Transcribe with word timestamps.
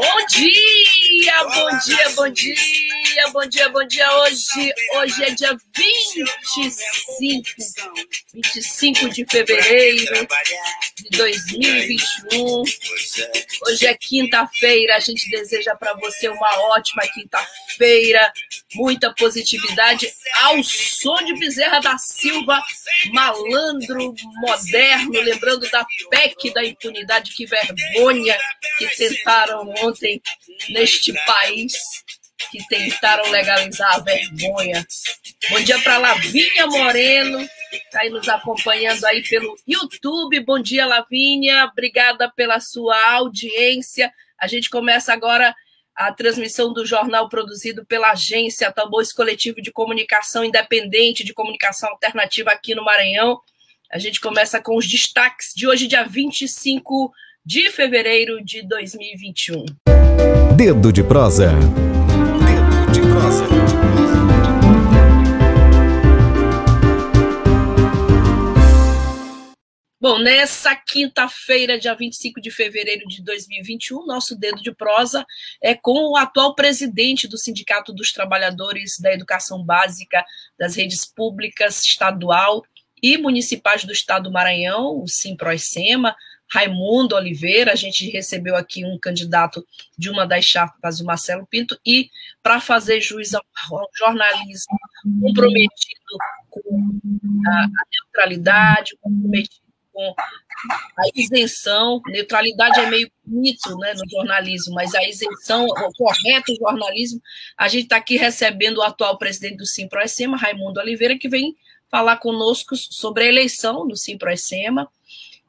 Bom 0.00 0.26
dia, 0.30 1.09
bom 1.38 1.78
dia, 1.78 2.10
bom 2.10 2.28
dia, 2.28 3.30
bom 3.32 3.46
dia, 3.46 3.68
bom 3.68 3.86
dia. 3.86 4.16
Hoje, 4.18 4.72
hoje 4.96 5.24
é 5.24 5.30
dia 5.30 5.56
25, 5.76 7.46
25 8.34 9.08
de 9.10 9.24
fevereiro 9.24 10.28
de 10.96 11.16
2021. 11.16 12.62
Hoje 13.66 13.86
é 13.86 13.94
quinta-feira. 13.94 14.96
A 14.96 15.00
gente 15.00 15.30
deseja 15.30 15.74
para 15.76 15.94
você 15.94 16.28
uma 16.28 16.58
ótima 16.68 17.02
quinta-feira, 17.06 18.32
muita 18.74 19.14
positividade 19.14 20.12
ao 20.42 20.62
som 20.62 21.16
de 21.24 21.38
Bezerra 21.38 21.80
da 21.80 21.96
Silva, 21.98 22.62
malandro 23.12 24.14
moderno, 24.40 25.20
lembrando 25.20 25.68
da 25.70 25.86
PEC 26.10 26.52
da 26.52 26.64
impunidade, 26.64 27.32
que 27.32 27.46
vergonha 27.46 28.36
que 28.78 28.88
tentaram 28.96 29.68
ontem 29.82 30.20
neste 30.70 31.12
país, 31.26 31.72
que 32.50 32.66
tentaram 32.68 33.30
legalizar 33.30 33.94
a 33.94 34.00
vergonha. 34.00 34.86
Bom 35.50 35.60
dia 35.60 35.78
para 35.80 35.98
Lavínia 35.98 36.66
Moreno, 36.66 37.48
está 37.72 38.00
aí 38.00 38.10
nos 38.10 38.28
acompanhando 38.28 39.04
aí 39.04 39.22
pelo 39.22 39.56
YouTube. 39.66 40.40
Bom 40.40 40.58
dia, 40.58 40.86
Lavínia, 40.86 41.66
obrigada 41.66 42.30
pela 42.34 42.60
sua 42.60 43.12
audiência. 43.12 44.12
A 44.38 44.46
gente 44.46 44.70
começa 44.70 45.12
agora 45.12 45.54
a 45.94 46.12
transmissão 46.12 46.72
do 46.72 46.86
jornal 46.86 47.28
produzido 47.28 47.84
pela 47.84 48.12
agência 48.12 48.72
Tambores 48.72 49.12
Coletivo 49.12 49.60
de 49.60 49.70
Comunicação 49.70 50.42
Independente, 50.42 51.24
de 51.24 51.34
Comunicação 51.34 51.90
Alternativa 51.90 52.50
aqui 52.50 52.74
no 52.74 52.84
Maranhão. 52.84 53.38
A 53.92 53.98
gente 53.98 54.20
começa 54.20 54.62
com 54.62 54.76
os 54.76 54.88
destaques 54.88 55.52
de 55.54 55.66
hoje, 55.66 55.86
dia 55.86 56.04
25 56.04 57.12
de 57.44 57.70
fevereiro 57.70 58.42
de 58.42 58.62
2021. 58.66 59.89
Dedo 60.62 60.92
de 60.92 61.02
prosa. 61.02 61.54
Dedo 61.54 62.92
de 62.92 63.00
prosa. 63.00 63.46
Bom, 69.98 70.18
nessa 70.18 70.76
quinta-feira, 70.76 71.78
dia 71.78 71.94
25 71.94 72.42
de 72.42 72.50
fevereiro 72.50 73.08
de 73.08 73.24
2021, 73.24 74.04
nosso 74.04 74.38
dedo 74.38 74.60
de 74.60 74.70
prosa 74.70 75.24
é 75.62 75.74
com 75.74 76.10
o 76.10 76.16
atual 76.18 76.54
presidente 76.54 77.26
do 77.26 77.38
Sindicato 77.38 77.90
dos 77.90 78.12
Trabalhadores 78.12 78.98
da 79.00 79.14
Educação 79.14 79.64
Básica 79.64 80.22
das 80.58 80.76
Redes 80.76 81.06
Públicas 81.06 81.82
Estadual 81.82 82.62
e 83.02 83.16
Municipais 83.16 83.84
do 83.84 83.92
Estado 83.92 84.24
do 84.24 84.30
Maranhão, 84.30 85.02
o 85.02 85.08
Simpró-Sema, 85.08 86.14
Raimundo 86.50 87.14
Oliveira. 87.14 87.72
A 87.72 87.76
gente 87.76 88.10
recebeu 88.10 88.56
aqui 88.56 88.84
um 88.84 88.98
candidato 88.98 89.66
de 89.96 90.10
uma 90.10 90.26
das 90.26 90.44
chapas, 90.44 91.00
o 91.00 91.04
Marcelo 91.04 91.46
Pinto, 91.46 91.78
e 91.84 92.10
para 92.42 92.60
fazer 92.60 93.00
juiz 93.00 93.34
ao 93.34 93.42
jornalismo 93.96 94.78
comprometido 95.20 96.18
com 96.48 97.00
a, 97.46 97.66
neutralidade, 97.92 98.96
comprometido 99.00 99.70
com 99.92 100.14
a 100.98 101.02
isenção. 101.14 102.00
Neutralidade 102.06 102.80
é 102.80 102.90
meio 102.90 103.10
mito 103.24 103.76
né, 103.78 103.94
no 103.94 104.08
jornalismo, 104.10 104.74
mas 104.74 104.94
a 104.94 105.06
isenção, 105.06 105.66
o 105.66 105.92
correto 105.94 106.54
jornalismo, 106.56 107.20
a 107.56 107.68
gente 107.68 107.84
está 107.84 107.96
aqui 107.96 108.16
recebendo 108.16 108.78
o 108.78 108.82
atual 108.82 109.18
presidente 109.18 109.58
do 109.58 109.66
Simpró-Sema, 109.66 110.36
Raimundo 110.36 110.80
Oliveira, 110.80 111.18
que 111.18 111.28
vem 111.28 111.54
falar 111.90 112.16
conosco 112.18 112.76
sobre 112.76 113.24
a 113.24 113.28
eleição 113.28 113.86
no 113.86 113.96
Simpró-Sema. 113.96 114.88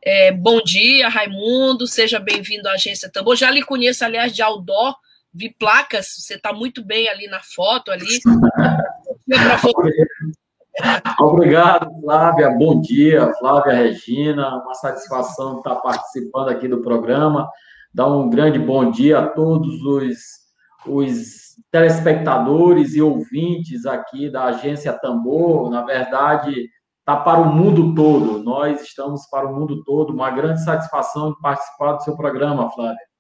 É, 0.04 0.32
bom 0.32 0.60
dia, 0.64 1.08
Raimundo, 1.10 1.86
seja 1.86 2.20
bem-vindo 2.20 2.68
à 2.68 2.72
Agência 2.72 3.08
Tambor. 3.12 3.36
Já 3.36 3.52
lhe 3.52 3.62
conheço, 3.64 4.04
aliás, 4.04 4.34
de 4.34 4.42
Aldó, 4.42 4.96
vi 5.32 5.54
placas, 5.54 6.08
você 6.18 6.34
está 6.36 6.52
muito 6.52 6.84
bem 6.84 7.08
ali 7.08 7.28
na 7.28 7.40
foto 7.40 7.92
ali. 7.92 8.20
Obrigado, 11.20 11.88
Flávia. 12.02 12.50
Bom 12.50 12.82
dia, 12.82 13.32
Flávia 13.34 13.74
Regina. 13.74 14.56
Uma 14.64 14.74
satisfação 14.74 15.58
estar 15.58 15.76
participando 15.76 16.50
aqui 16.50 16.68
do 16.68 16.82
programa. 16.82 17.48
Dá 17.94 18.08
um 18.08 18.28
grande 18.28 18.58
bom 18.58 18.90
dia 18.90 19.20
a 19.20 19.28
todos 19.28 19.84
os, 19.84 20.18
os 20.88 21.16
telespectadores 21.70 22.96
e 22.96 23.02
ouvintes 23.04 23.86
aqui 23.86 24.32
da 24.32 24.46
Agência 24.46 24.94
Tambor. 24.94 25.70
Na 25.70 25.84
verdade, 25.84 26.70
está 27.02 27.18
para 27.18 27.42
o 27.42 27.54
mundo 27.54 27.94
todo. 27.94 28.44
Nós 28.44 28.82
estamos 28.82 29.28
para 29.30 29.48
o 29.48 29.56
mundo 29.56 29.84
todo. 29.84 30.14
Uma 30.14 30.32
grande 30.32 30.64
satisfação 30.64 31.34
de 31.34 31.40
participar 31.42 31.94
do 31.94 32.04
seu 32.04 32.16
programa, 32.16 32.72
Flávia. 32.72 33.12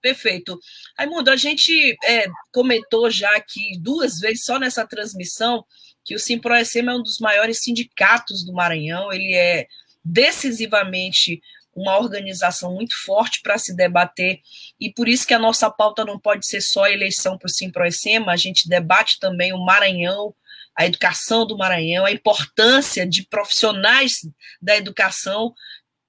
Perfeito. 0.00 0.58
Raimundo, 0.98 1.30
a 1.30 1.36
gente 1.36 1.96
é, 2.04 2.26
comentou 2.52 3.10
já 3.10 3.34
aqui 3.36 3.78
duas 3.80 4.18
vezes, 4.18 4.44
só 4.44 4.58
nessa 4.58 4.86
transmissão, 4.86 5.64
que 6.04 6.14
o 6.14 6.18
Simproecema 6.18 6.92
é 6.92 6.94
um 6.94 7.02
dos 7.02 7.18
maiores 7.18 7.60
sindicatos 7.60 8.44
do 8.44 8.52
Maranhão, 8.52 9.10
ele 9.10 9.32
é 9.32 9.66
decisivamente 10.04 11.40
uma 11.74 11.98
organização 11.98 12.72
muito 12.74 12.94
forte 13.04 13.40
para 13.42 13.56
se 13.56 13.74
debater, 13.74 14.40
e 14.78 14.92
por 14.92 15.08
isso 15.08 15.26
que 15.26 15.34
a 15.34 15.38
nossa 15.38 15.70
pauta 15.70 16.04
não 16.04 16.20
pode 16.20 16.46
ser 16.46 16.60
só 16.60 16.86
eleição 16.86 17.38
para 17.38 17.46
o 17.46 17.50
Simproecema, 17.50 18.32
a 18.32 18.36
gente 18.36 18.68
debate 18.68 19.18
também 19.18 19.52
o 19.54 19.64
Maranhão, 19.64 20.34
a 20.76 20.86
educação 20.86 21.46
do 21.46 21.56
Maranhão, 21.56 22.04
a 22.04 22.12
importância 22.12 23.06
de 23.06 23.22
profissionais 23.24 24.20
da 24.60 24.76
educação, 24.76 25.54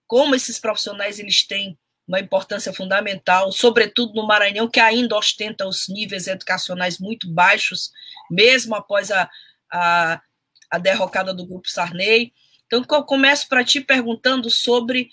como 0.07 0.35
esses 0.35 0.59
profissionais 0.59 1.19
eles 1.19 1.45
têm 1.45 1.77
uma 2.07 2.19
importância 2.19 2.71
fundamental, 2.71 3.51
sobretudo 3.51 4.13
no 4.13 4.27
Maranhão, 4.27 4.69
que 4.69 4.79
ainda 4.79 5.15
ostenta 5.15 5.67
os 5.67 5.87
níveis 5.87 6.27
educacionais 6.27 6.99
muito 6.99 7.31
baixos, 7.31 7.91
mesmo 8.29 8.75
após 8.75 9.11
a, 9.11 9.29
a, 9.71 10.21
a 10.69 10.77
derrocada 10.77 11.33
do 11.33 11.45
Grupo 11.45 11.67
Sarney. 11.67 12.31
Então, 12.65 12.85
eu 12.87 13.03
começo 13.03 13.47
para 13.47 13.63
ti 13.63 13.81
perguntando 13.81 14.49
sobre 14.51 15.09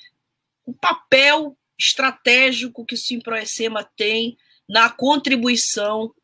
o 0.66 0.74
papel 0.74 1.56
estratégico 1.78 2.84
que 2.84 2.94
o 2.94 2.98
Simproecema 2.98 3.88
tem 3.96 4.36
na 4.68 4.90
contribuição 4.90 6.14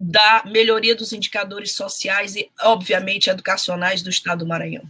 da 0.00 0.42
melhoria 0.46 0.94
dos 0.94 1.12
indicadores 1.12 1.74
sociais 1.74 2.36
e, 2.36 2.50
obviamente, 2.62 3.30
educacionais 3.30 4.02
do 4.02 4.10
Estado 4.10 4.40
do 4.40 4.46
Maranhão. 4.46 4.84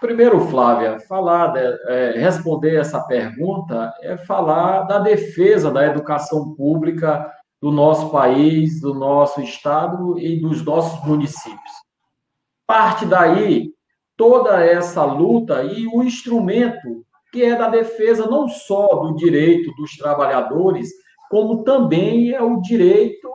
Primeiro, 0.00 0.48
Flávia, 0.48 1.00
falar, 1.00 1.54
é, 1.56 2.14
responder 2.18 2.76
essa 2.76 3.00
pergunta 3.00 3.92
é 4.02 4.16
falar 4.16 4.82
da 4.82 4.98
defesa 4.98 5.70
da 5.70 5.86
educação 5.86 6.54
pública 6.54 7.30
do 7.60 7.70
nosso 7.70 8.10
país, 8.10 8.80
do 8.80 8.92
nosso 8.92 9.40
estado 9.40 10.18
e 10.18 10.38
dos 10.40 10.62
nossos 10.62 11.02
municípios. 11.06 11.72
Parte 12.66 13.06
daí 13.06 13.72
toda 14.16 14.64
essa 14.64 15.04
luta 15.04 15.62
e 15.62 15.86
o 15.86 16.02
instrumento 16.02 17.04
que 17.32 17.42
é 17.42 17.56
da 17.56 17.68
defesa 17.68 18.26
não 18.26 18.48
só 18.48 18.86
do 18.96 19.16
direito 19.16 19.74
dos 19.74 19.96
trabalhadores, 19.96 20.90
como 21.30 21.64
também 21.64 22.30
é 22.30 22.42
o 22.42 22.60
direito 22.60 23.28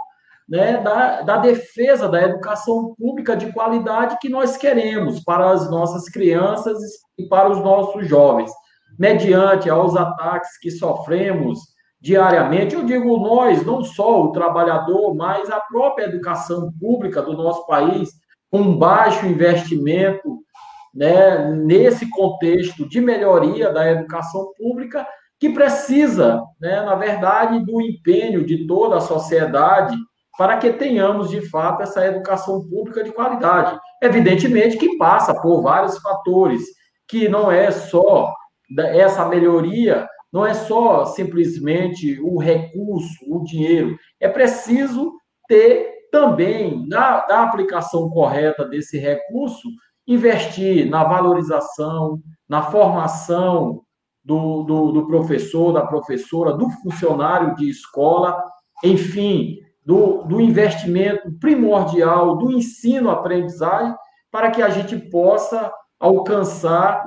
né, 0.50 0.78
da, 0.78 1.22
da 1.22 1.38
defesa 1.38 2.10
da 2.10 2.24
educação 2.24 2.96
pública 2.98 3.36
de 3.36 3.54
qualidade 3.54 4.18
que 4.20 4.28
nós 4.28 4.58
queremos 4.58 5.24
para 5.24 5.52
as 5.52 5.70
nossas 5.70 6.10
crianças 6.10 6.80
e 7.18 7.28
para 7.28 7.50
os 7.50 7.60
nossos 7.60 8.08
jovens, 8.08 8.52
mediante 8.98 9.70
aos 9.70 9.96
ataques 9.96 10.58
que 10.60 10.72
sofremos 10.72 11.60
diariamente. 12.02 12.74
Eu 12.74 12.84
digo 12.84 13.18
nós, 13.18 13.64
não 13.64 13.84
só 13.84 14.24
o 14.24 14.32
trabalhador, 14.32 15.14
mas 15.14 15.52
a 15.52 15.60
própria 15.60 16.06
educação 16.06 16.74
pública 16.80 17.22
do 17.22 17.34
nosso 17.34 17.68
país, 17.68 18.10
com 18.50 18.76
baixo 18.76 19.28
investimento, 19.28 20.40
né, 20.92 21.52
nesse 21.52 22.10
contexto 22.10 22.90
de 22.90 23.00
melhoria 23.00 23.72
da 23.72 23.92
educação 23.92 24.52
pública, 24.58 25.08
que 25.40 25.50
precisa, 25.50 26.42
né, 26.60 26.82
na 26.82 26.96
verdade, 26.96 27.64
do 27.64 27.80
empenho 27.80 28.44
de 28.44 28.66
toda 28.66 28.98
a 28.98 29.02
sociedade 29.02 29.96
para 30.40 30.56
que 30.56 30.72
tenhamos, 30.72 31.30
de 31.30 31.42
fato, 31.50 31.84
essa 31.84 32.06
educação 32.06 32.66
pública 32.66 33.04
de 33.04 33.12
qualidade. 33.12 33.78
Evidentemente 34.02 34.78
que 34.78 34.98
passa 34.98 35.34
por 35.34 35.62
vários 35.62 35.98
fatores, 35.98 36.62
que 37.10 37.28
não 37.28 37.52
é 37.52 37.70
só 37.72 38.34
essa 38.78 39.26
melhoria 39.26 40.08
não 40.32 40.46
é 40.46 40.54
só 40.54 41.06
simplesmente 41.06 42.22
o 42.22 42.38
recurso, 42.38 43.18
o 43.28 43.44
dinheiro, 43.44 43.98
é 44.20 44.30
preciso 44.30 45.12
ter 45.48 45.90
também, 46.12 46.88
na, 46.88 47.26
na 47.28 47.44
aplicação 47.44 48.10
correta 48.10 48.64
desse 48.64 48.98
recurso, 49.00 49.68
investir 50.08 50.88
na 50.88 51.04
valorização, 51.04 52.20
na 52.48 52.62
formação 52.62 53.82
do, 54.24 54.62
do, 54.64 54.92
do, 54.92 55.08
professor, 55.08 55.74
da 55.74 55.86
professora, 55.86 56.54
do 56.54 56.70
funcionário 56.70 57.56
de 57.56 57.68
escola, 57.68 58.40
enfim, 58.84 59.58
do, 59.86 60.24
do 60.24 60.40
investimento 60.42 61.32
primordial 61.40 62.38
do 62.38 62.52
ensino-aprendizagem, 62.52 63.96
para 64.32 64.52
que 64.52 64.62
a 64.62 64.70
gente 64.70 64.98
possa 65.10 65.72
alcançar 66.00 67.06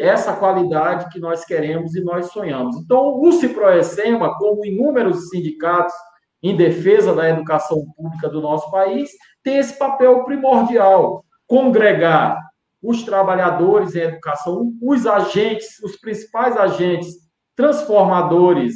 essa 0.00 0.32
qualidade 0.34 1.08
que 1.10 1.18
nós 1.18 1.44
queremos 1.44 1.94
e 1.94 2.02
nós 2.02 2.26
sonhamos. 2.26 2.76
Então, 2.76 3.20
o 3.20 3.32
Ciproecema, 3.32 4.36
como 4.38 4.64
inúmeros 4.64 5.28
sindicatos 5.28 5.94
em 6.42 6.56
defesa 6.56 7.14
da 7.14 7.28
educação 7.28 7.84
pública 7.96 8.28
do 8.28 8.40
nosso 8.40 8.70
país, 8.70 9.10
tem 9.42 9.56
esse 9.56 9.76
papel 9.76 10.24
primordial, 10.24 11.24
congregar 11.46 12.38
os 12.82 13.02
trabalhadores 13.02 13.96
em 13.96 14.00
educação, 14.00 14.72
os 14.80 15.06
agentes, 15.06 15.82
os 15.82 15.96
principais 15.96 16.56
agentes 16.56 17.08
transformadores 17.56 18.74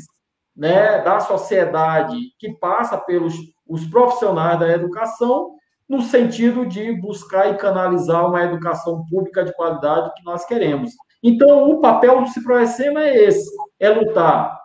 né, 0.56 1.00
da 1.02 1.20
sociedade 1.20 2.16
que 2.38 2.52
passa 2.54 2.98
pelos 2.98 3.34
os 3.66 3.86
profissionais 3.86 4.58
da 4.58 4.68
educação, 4.68 5.54
no 5.88 6.02
sentido 6.02 6.66
de 6.66 6.92
buscar 6.92 7.50
e 7.50 7.56
canalizar 7.56 8.26
uma 8.26 8.42
educação 8.42 9.04
pública 9.08 9.44
de 9.44 9.54
qualidade 9.54 10.12
que 10.16 10.24
nós 10.24 10.44
queremos. 10.44 10.90
Então, 11.22 11.70
o 11.70 11.80
papel 11.80 12.20
do 12.20 12.28
Ciproecema 12.28 13.02
é 13.02 13.24
esse, 13.24 13.48
é 13.78 13.88
lutar 13.88 14.58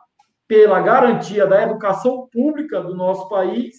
pela 0.47 0.79
garantia 0.81 1.45
da 1.45 1.61
educação 1.61 2.27
pública 2.31 2.81
do 2.81 2.95
nosso 2.95 3.27
país, 3.29 3.75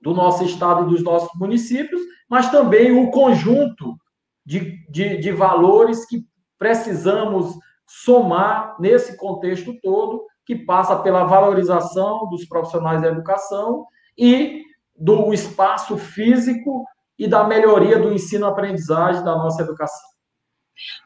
do 0.00 0.12
nosso 0.12 0.44
estado 0.44 0.84
e 0.84 0.90
dos 0.90 1.02
nossos 1.02 1.30
municípios, 1.38 2.00
mas 2.28 2.50
também 2.50 2.92
o 2.92 3.10
conjunto 3.10 3.96
de, 4.44 4.84
de, 4.88 5.18
de 5.18 5.32
valores 5.32 6.04
que 6.06 6.24
precisamos 6.58 7.54
somar 7.86 8.76
nesse 8.80 9.16
contexto 9.16 9.74
todo, 9.80 10.24
que 10.52 10.64
passa 10.64 10.96
pela 10.96 11.24
valorização 11.24 12.28
dos 12.28 12.44
profissionais 12.44 13.00
da 13.00 13.08
educação 13.08 13.86
e 14.16 14.62
do 14.94 15.32
espaço 15.32 15.96
físico 15.96 16.84
e 17.18 17.26
da 17.26 17.44
melhoria 17.44 17.98
do 17.98 18.12
ensino-aprendizagem 18.12 19.24
da 19.24 19.34
nossa 19.34 19.62
educação. 19.62 20.10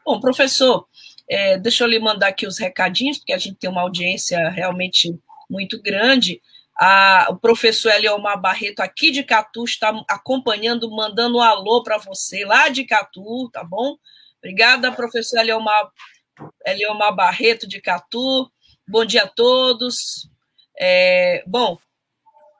Bom, 0.05 0.19
professor, 0.19 0.85
é, 1.29 1.57
deixa 1.57 1.83
eu 1.83 1.87
lhe 1.87 1.99
mandar 1.99 2.27
aqui 2.27 2.45
os 2.45 2.57
recadinhos, 2.57 3.17
porque 3.17 3.33
a 3.33 3.37
gente 3.37 3.57
tem 3.57 3.69
uma 3.69 3.81
audiência 3.81 4.49
realmente 4.49 5.17
muito 5.49 5.81
grande. 5.81 6.41
A, 6.77 7.27
o 7.29 7.37
professor 7.37 7.91
Eliomar 7.91 8.39
Barreto, 8.39 8.81
aqui 8.81 9.11
de 9.11 9.23
Catu, 9.23 9.63
está 9.63 9.89
acompanhando, 10.09 10.91
mandando 10.91 11.37
um 11.37 11.41
alô 11.41 11.83
para 11.83 11.97
você, 11.97 12.43
lá 12.43 12.67
de 12.69 12.83
Catu, 12.83 13.49
tá 13.51 13.63
bom? 13.63 13.95
Obrigada, 14.39 14.91
professor 14.91 15.39
Eliomar, 15.39 15.89
Eliomar 16.65 17.15
Barreto, 17.15 17.67
de 17.67 17.79
Catu. 17.79 18.51
Bom 18.89 19.03
dia 19.03 19.23
a 19.23 19.27
todos. 19.27 20.29
É, 20.79 21.43
bom, 21.45 21.77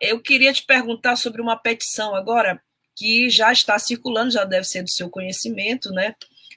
eu 0.01 0.19
queria 0.19 0.51
te 0.51 0.61
perguntar 0.65 1.15
sobre 1.15 1.41
uma 1.41 1.55
petição 1.55 2.13
agora, 2.13 2.61
que 2.93 3.29
já 3.29 3.53
está 3.53 3.79
circulando, 3.79 4.31
já 4.31 4.43
deve 4.43 4.65
ser 4.65 4.83
do 4.83 4.89
seu 4.89 5.09
conhecimento, 5.09 5.89
né? 5.91 6.15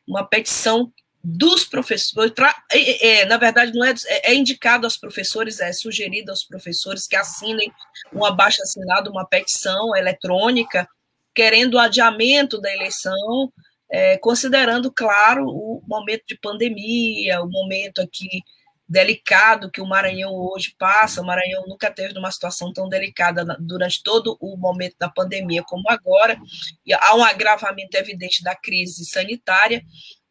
Uma 0.09 0.25
petição 0.25 0.93
dos 1.23 1.65
professores, 1.65 2.33
é, 2.73 3.21
é, 3.21 3.25
na 3.27 3.37
verdade, 3.37 3.73
não 3.73 3.85
é, 3.85 3.95
é, 4.07 4.33
é, 4.33 4.35
indicado 4.35 4.89
aos 4.89 4.97
professores, 4.97 5.61
é 5.61 5.73
sugerido 5.73 6.33
aos 6.33 6.43
professores 6.43 7.07
que 7.07 7.15
assinem 7.15 7.71
um 8.13 8.25
abaixo 8.25 8.61
assinado, 8.63 9.09
uma 9.09 9.25
petição 9.25 9.95
eletrônica, 9.95 10.89
querendo 11.33 11.75
o 11.75 11.79
adiamento 11.79 12.61
da 12.61 12.75
eleição, 12.75 13.53
é, 13.89 14.19
considerando, 14.19 14.91
claro, 14.91 15.47
o 15.47 15.81
momento 15.87 16.25
de 16.27 16.37
pandemia, 16.39 17.41
o 17.41 17.49
momento 17.49 18.01
aqui 18.01 18.43
delicado 18.91 19.71
que 19.71 19.81
o 19.81 19.87
Maranhão 19.87 20.35
hoje 20.35 20.75
passa. 20.77 21.23
O 21.23 21.25
Maranhão 21.25 21.65
nunca 21.69 21.93
teve 21.93 22.19
uma 22.19 22.31
situação 22.33 22.73
tão 22.73 22.89
delicada 22.89 23.57
durante 23.61 24.03
todo 24.03 24.37
o 24.41 24.57
momento 24.57 24.97
da 24.99 25.09
pandemia 25.09 25.63
como 25.63 25.89
agora, 25.89 26.37
e 26.85 26.93
há 26.93 27.15
um 27.15 27.23
agravamento 27.23 27.97
evidente 27.97 28.43
da 28.43 28.57
crise 28.57 29.05
sanitária. 29.05 29.83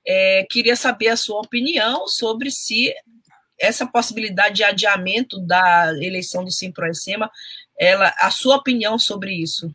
É, 0.06 0.46
queria 0.50 0.76
saber 0.76 1.08
a 1.08 1.16
sua 1.16 1.40
opinião 1.40 2.06
sobre 2.08 2.52
se 2.52 2.94
essa 3.58 3.88
possibilidade 3.88 4.56
de 4.56 4.64
adiamento 4.64 5.40
da 5.40 5.94
eleição 6.02 6.44
do 6.44 6.52
Simproecema, 6.52 7.30
ela, 7.78 8.14
a 8.18 8.30
sua 8.30 8.58
opinião 8.58 9.00
sobre 9.00 9.34
isso. 9.34 9.74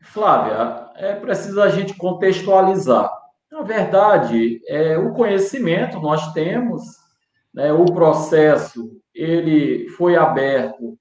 Flávia, 0.00 0.88
é 0.96 1.14
preciso 1.14 1.60
a 1.60 1.68
gente 1.68 1.94
contextualizar. 1.94 3.10
Na 3.50 3.62
verdade, 3.62 4.60
é, 4.68 4.98
o 4.98 5.12
conhecimento 5.12 6.00
nós 6.00 6.32
temos, 6.32 7.03
né, 7.54 7.72
o 7.72 7.84
processo 7.86 8.90
ele 9.14 9.88
foi 9.90 10.16
aberto, 10.16 10.98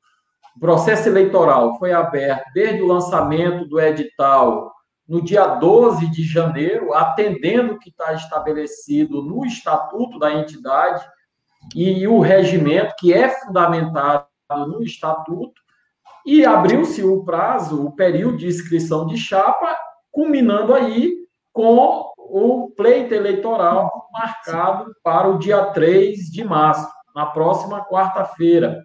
o 0.55 0.59
processo 0.59 1.09
eleitoral 1.09 1.79
foi 1.79 1.91
aberto 1.91 2.43
desde 2.53 2.81
o 2.81 2.87
lançamento 2.87 3.67
do 3.67 3.81
edital 3.81 4.71
no 5.07 5.21
dia 5.21 5.45
12 5.45 6.09
de 6.09 6.23
janeiro, 6.23 6.93
atendendo 6.93 7.73
o 7.73 7.79
que 7.79 7.89
está 7.89 8.13
estabelecido 8.13 9.21
no 9.21 9.45
estatuto 9.45 10.19
da 10.19 10.31
entidade 10.31 11.03
e 11.75 12.07
o 12.07 12.19
regimento, 12.19 12.93
que 12.97 13.11
é 13.13 13.29
fundamentado 13.29 14.27
no 14.49 14.83
estatuto, 14.83 15.61
e 16.25 16.45
abriu-se 16.45 17.03
o 17.03 17.23
prazo, 17.23 17.85
o 17.85 17.91
período 17.91 18.37
de 18.37 18.47
inscrição 18.47 19.05
de 19.05 19.17
chapa, 19.17 19.75
culminando 20.11 20.73
aí 20.73 21.13
com 21.51 22.12
o 22.35 22.71
pleito 22.71 23.13
eleitoral 23.13 24.09
marcado 24.11 24.91
para 25.03 25.29
o 25.29 25.37
dia 25.37 25.65
3 25.65 26.31
de 26.31 26.43
março, 26.43 26.91
na 27.15 27.27
próxima 27.27 27.85
quarta-feira. 27.85 28.83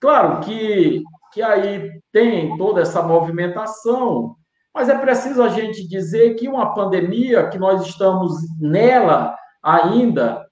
Claro 0.00 0.38
que, 0.38 1.02
que 1.32 1.42
aí 1.42 1.90
tem 2.12 2.56
toda 2.56 2.80
essa 2.80 3.02
movimentação, 3.02 4.36
mas 4.72 4.88
é 4.88 4.96
preciso 4.96 5.42
a 5.42 5.48
gente 5.48 5.88
dizer 5.88 6.34
que 6.34 6.46
uma 6.46 6.72
pandemia, 6.72 7.48
que 7.48 7.58
nós 7.58 7.84
estamos 7.84 8.32
nela 8.60 9.36
ainda, 9.60 10.46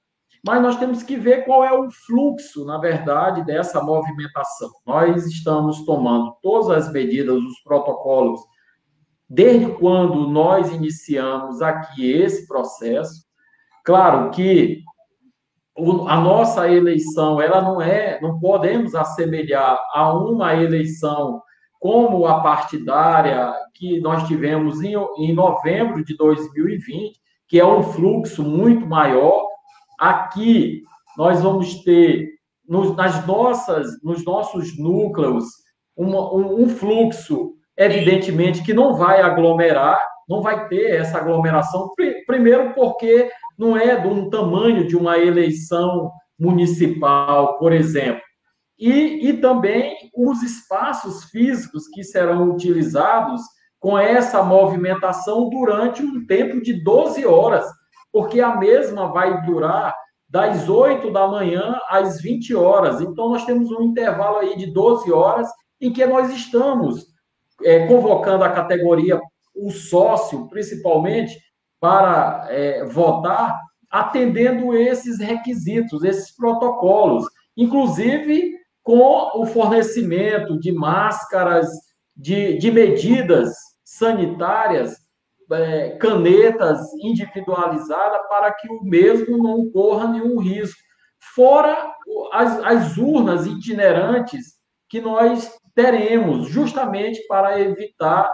mas 0.45 0.61
nós 0.61 0.77
temos 0.81 1.05
que 1.05 1.17
ver 1.17 1.45
qual 1.45 1.65
é 1.65 1.73
o 1.73 1.89
fluxo, 1.93 2.65
na 2.65 2.79
verdade, 2.79 3.45
dessa 3.45 3.81
movimentação. 3.81 4.71
Nós 4.85 5.27
estamos 5.27 5.85
tomando 5.85 6.35
todas 6.43 6.71
as 6.71 6.93
medidas, 6.93 7.37
os 7.37 7.61
protocolos, 7.63 8.41
desde 9.29 9.73
quando 9.73 10.29
nós 10.29 10.73
iniciamos 10.73 11.61
aqui 11.61 12.11
esse 12.13 12.47
processo. 12.47 13.25
Claro 13.85 14.31
que 14.31 14.83
a 16.09 16.21
nossa 16.21 16.71
eleição, 16.71 17.41
ela 17.41 17.61
não 17.61 17.83
é, 17.83 18.19
não 18.21 18.39
podemos 18.39 18.95
assemelhar 18.95 19.79
a 19.93 20.13
uma 20.13 20.55
eleição 20.55 21.43
como 21.79 22.27
a 22.27 22.41
partidária 22.41 23.53
que 23.75 24.01
nós 24.01 24.27
tivemos 24.27 24.83
em, 24.83 24.95
em 25.19 25.35
novembro 25.35 26.03
de 26.03 26.17
2020, 26.17 27.21
que 27.47 27.61
é 27.61 27.67
um 27.67 27.83
fluxo 27.83 28.43
muito 28.43 28.87
maior. 28.87 29.47
Aqui 29.99 30.83
nós 31.17 31.43
vamos 31.43 31.83
ter 31.83 32.31
nos, 32.67 32.97
nas 32.97 33.27
nossas, 33.27 34.03
nos 34.03 34.25
nossos 34.25 34.79
núcleos 34.79 35.45
uma, 35.97 36.33
um, 36.35 36.63
um 36.63 36.69
fluxo, 36.69 37.56
evidentemente, 37.77 38.63
que 38.63 38.75
não 38.75 38.95
vai 38.95 39.21
aglomerar, 39.21 39.99
não 40.29 40.43
vai 40.43 40.69
ter 40.69 40.97
essa 40.97 41.19
aglomeração. 41.19 41.93
Primeiro, 42.27 42.73
porque 42.75 43.31
não 43.59 43.77
é 43.77 44.01
do 44.01 44.31
tamanho 44.31 44.87
de 44.87 44.97
uma 44.97 45.19
eleição 45.19 46.11
municipal, 46.39 47.59
por 47.59 47.73
exemplo 47.73 48.27
e, 48.79 49.29
e 49.29 49.41
também 49.41 49.97
os 50.15 50.43
espaços 50.43 51.25
físicos 51.25 51.89
que 51.89 52.05
serão 52.05 52.51
utilizados 52.51 53.41
com 53.79 53.99
essa 53.99 54.43
movimentação 54.43 55.49
durante 55.49 56.03
um 56.03 56.27
tempo 56.27 56.61
de 56.61 56.83
12 56.83 57.25
horas, 57.25 57.67
porque 58.13 58.41
a 58.41 58.57
mesma 58.57 59.09
vai 59.13 59.43
durar 59.45 59.95
das 60.29 60.69
8 60.69 61.11
da 61.11 61.27
manhã 61.27 61.79
às 61.89 62.21
20 62.21 62.55
horas. 62.55 63.01
Então, 63.01 63.31
nós 63.31 63.45
temos 63.45 63.71
um 63.71 63.83
intervalo 63.83 64.39
aí 64.39 64.57
de 64.57 64.67
12 64.67 65.11
horas 65.13 65.49
em 65.81 65.93
que 65.93 66.05
nós 66.05 66.31
estamos 66.35 67.07
é, 67.63 67.87
convocando 67.87 68.45
a 68.45 68.51
categoria, 68.51 69.21
o 69.55 69.71
sócio, 69.71 70.49
principalmente, 70.49 71.39
para 71.81 72.47
é, 72.51 72.85
votar, 72.85 73.59
atendendo 73.91 74.75
esses 74.75 75.19
requisitos, 75.19 76.05
esses 76.05 76.35
protocolos. 76.35 77.25
Inclusive, 77.57 78.53
com 78.83 79.41
o 79.41 79.47
fornecimento 79.47 80.59
de 80.59 80.73
máscaras, 80.73 81.69
de, 82.15 82.57
de 82.59 82.71
medidas 82.71 83.55
sanitárias 83.85 84.97
é, 85.53 85.91
canetas 85.99 86.81
individualizadas 87.03 88.21
para 88.29 88.53
que 88.53 88.69
o 88.69 88.83
mesmo 88.83 89.39
não 89.39 89.71
corra 89.71 90.09
nenhum 90.09 90.39
risco. 90.41 90.79
Fora 91.35 91.93
as, 92.33 92.59
as 92.65 92.97
urnas 92.97 93.47
itinerantes 93.47 94.57
que 94.89 95.01
nós 95.01 95.53
teremos, 95.77 96.49
justamente 96.49 97.25
para 97.29 97.61
evitar 97.61 98.33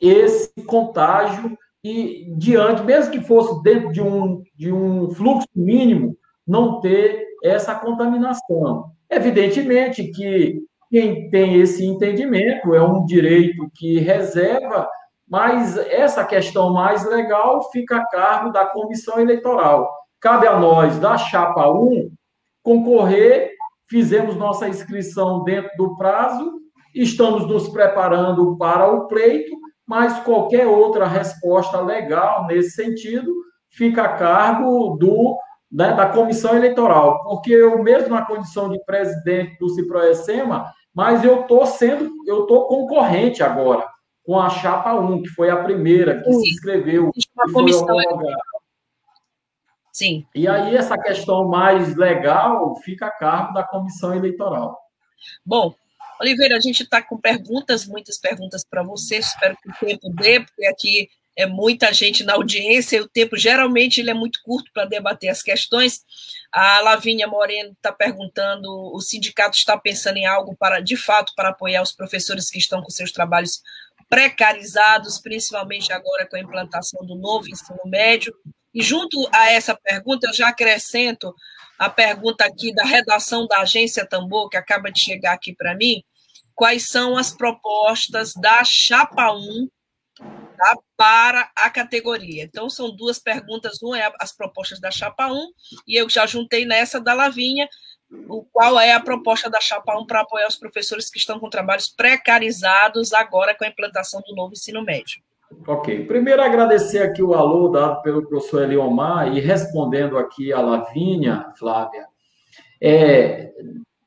esse 0.00 0.52
contágio 0.66 1.56
e 1.82 2.34
diante, 2.36 2.82
mesmo 2.82 3.12
que 3.12 3.20
fosse 3.20 3.62
dentro 3.62 3.90
de 3.90 4.02
um, 4.02 4.42
de 4.54 4.70
um 4.70 5.10
fluxo 5.10 5.48
mínimo, 5.56 6.14
não 6.46 6.80
ter 6.80 7.24
essa 7.42 7.74
contaminação. 7.74 8.90
Evidentemente 9.08 10.04
que 10.08 10.62
quem 10.90 11.30
tem 11.30 11.60
esse 11.60 11.84
entendimento 11.84 12.74
é 12.74 12.82
um 12.82 13.06
direito 13.06 13.70
que 13.74 13.98
reserva, 13.98 14.86
mas 15.26 15.78
essa 15.78 16.24
questão 16.24 16.72
mais 16.72 17.06
legal 17.06 17.70
fica 17.70 17.96
a 17.96 18.06
cargo 18.06 18.52
da 18.52 18.66
comissão 18.66 19.18
eleitoral. 19.18 19.90
Cabe 20.20 20.46
a 20.46 20.58
nós, 20.58 20.98
da 20.98 21.16
chapa 21.16 21.70
1, 21.70 22.10
concorrer, 22.62 23.52
fizemos 23.88 24.36
nossa 24.36 24.68
inscrição 24.68 25.42
dentro 25.42 25.70
do 25.76 25.96
prazo, 25.96 26.65
estamos 27.02 27.46
nos 27.46 27.68
preparando 27.68 28.56
para 28.56 28.90
o 28.90 29.06
pleito, 29.06 29.56
mas 29.86 30.18
qualquer 30.20 30.66
outra 30.66 31.06
resposta 31.06 31.80
legal 31.80 32.46
nesse 32.46 32.70
sentido 32.70 33.32
fica 33.70 34.02
a 34.02 34.16
cargo 34.16 34.96
do 34.98 35.36
né, 35.70 35.92
da 35.94 36.08
comissão 36.08 36.56
eleitoral, 36.56 37.22
porque 37.24 37.52
eu 37.52 37.82
mesmo 37.82 38.14
na 38.14 38.24
condição 38.24 38.70
de 38.70 38.82
presidente 38.84 39.58
do 39.58 39.68
Ciproesema, 39.68 40.72
mas 40.94 41.24
eu 41.24 41.42
estou 41.42 41.66
sendo, 41.66 42.10
eu 42.26 42.42
estou 42.42 42.66
concorrente 42.66 43.42
agora 43.42 43.86
com 44.24 44.40
a 44.40 44.48
chapa 44.48 44.94
1, 44.94 45.22
que 45.22 45.28
foi 45.28 45.50
a 45.50 45.62
primeira 45.62 46.20
que 46.20 46.32
Sim. 46.32 46.40
se 46.40 46.50
inscreveu. 46.50 47.10
Sim. 49.92 50.26
E 50.34 50.48
aí 50.48 50.76
essa 50.76 50.98
questão 50.98 51.48
mais 51.48 51.94
legal 51.94 52.74
fica 52.76 53.06
a 53.06 53.10
cargo 53.10 53.54
da 53.54 53.62
comissão 53.62 54.14
eleitoral. 54.14 54.78
Bom, 55.44 55.74
Oliveira, 56.20 56.56
a 56.56 56.60
gente 56.60 56.82
está 56.82 57.02
com 57.02 57.18
perguntas, 57.18 57.86
muitas 57.86 58.18
perguntas 58.18 58.64
para 58.64 58.82
você, 58.82 59.16
espero 59.16 59.56
que 59.56 59.68
o 59.68 59.86
tempo 59.86 60.10
dê, 60.10 60.40
porque 60.40 60.66
aqui 60.66 61.08
é 61.36 61.44
muita 61.44 61.92
gente 61.92 62.24
na 62.24 62.32
audiência, 62.32 62.96
e 62.96 63.00
o 63.00 63.08
tempo 63.08 63.36
geralmente 63.36 64.00
ele 64.00 64.10
é 64.10 64.14
muito 64.14 64.40
curto 64.42 64.70
para 64.72 64.86
debater 64.86 65.28
as 65.28 65.42
questões. 65.42 66.02
A 66.50 66.80
Lavínia 66.80 67.28
Moreno 67.28 67.72
está 67.72 67.92
perguntando: 67.92 68.68
o 68.94 69.00
sindicato 69.00 69.56
está 69.56 69.76
pensando 69.76 70.16
em 70.16 70.26
algo 70.26 70.56
para, 70.56 70.80
de 70.80 70.96
fato, 70.96 71.32
para 71.36 71.50
apoiar 71.50 71.82
os 71.82 71.92
professores 71.92 72.48
que 72.48 72.58
estão 72.58 72.82
com 72.82 72.90
seus 72.90 73.12
trabalhos 73.12 73.60
precarizados, 74.08 75.18
principalmente 75.18 75.92
agora 75.92 76.26
com 76.26 76.36
a 76.36 76.40
implantação 76.40 77.04
do 77.04 77.14
novo 77.14 77.48
ensino 77.50 77.80
médio. 77.84 78.34
E 78.72 78.82
junto 78.82 79.28
a 79.32 79.50
essa 79.50 79.74
pergunta, 79.74 80.26
eu 80.26 80.34
já 80.34 80.48
acrescento 80.48 81.34
a 81.78 81.90
pergunta 81.90 82.44
aqui 82.44 82.74
da 82.74 82.84
redação 82.84 83.46
da 83.46 83.60
agência 83.60 84.06
Tambor, 84.06 84.48
que 84.48 84.56
acaba 84.56 84.90
de 84.90 85.00
chegar 85.00 85.32
aqui 85.32 85.54
para 85.54 85.74
mim. 85.74 86.02
Quais 86.54 86.88
são 86.88 87.16
as 87.16 87.34
propostas 87.34 88.32
da 88.34 88.62
Chapa 88.64 89.32
1 89.32 89.68
tá, 90.56 90.78
para 90.96 91.50
a 91.54 91.70
categoria. 91.70 92.42
Então, 92.44 92.70
são 92.70 92.94
duas 92.94 93.18
perguntas. 93.18 93.82
Uma 93.82 94.00
é 94.00 94.10
as 94.18 94.34
propostas 94.34 94.80
da 94.80 94.90
Chapa 94.90 95.30
1, 95.30 95.46
e 95.86 95.96
eu 95.96 96.08
já 96.08 96.26
juntei 96.26 96.64
nessa 96.64 97.00
da 97.00 97.12
Lavinha, 97.12 97.68
o 98.28 98.44
qual 98.44 98.78
é 98.80 98.92
a 98.92 99.00
proposta 99.00 99.50
da 99.50 99.60
Chapa 99.60 99.98
1 99.98 100.06
para 100.06 100.20
apoiar 100.20 100.48
os 100.48 100.56
professores 100.56 101.10
que 101.10 101.18
estão 101.18 101.38
com 101.38 101.50
trabalhos 101.50 101.88
precarizados 101.88 103.12
agora 103.12 103.54
com 103.54 103.64
a 103.64 103.68
implantação 103.68 104.22
do 104.26 104.34
novo 104.34 104.52
ensino 104.52 104.82
médio. 104.82 105.20
Ok. 105.66 106.06
Primeiro, 106.06 106.42
agradecer 106.42 107.02
aqui 107.02 107.22
o 107.22 107.34
alô 107.34 107.68
dado 107.68 108.02
pelo 108.02 108.26
professor 108.26 108.62
Eliomar 108.62 109.34
e 109.34 109.40
respondendo 109.40 110.18
aqui 110.18 110.52
a 110.52 110.60
Lavínia, 110.60 111.46
Flávia. 111.58 112.06
É, 112.80 113.52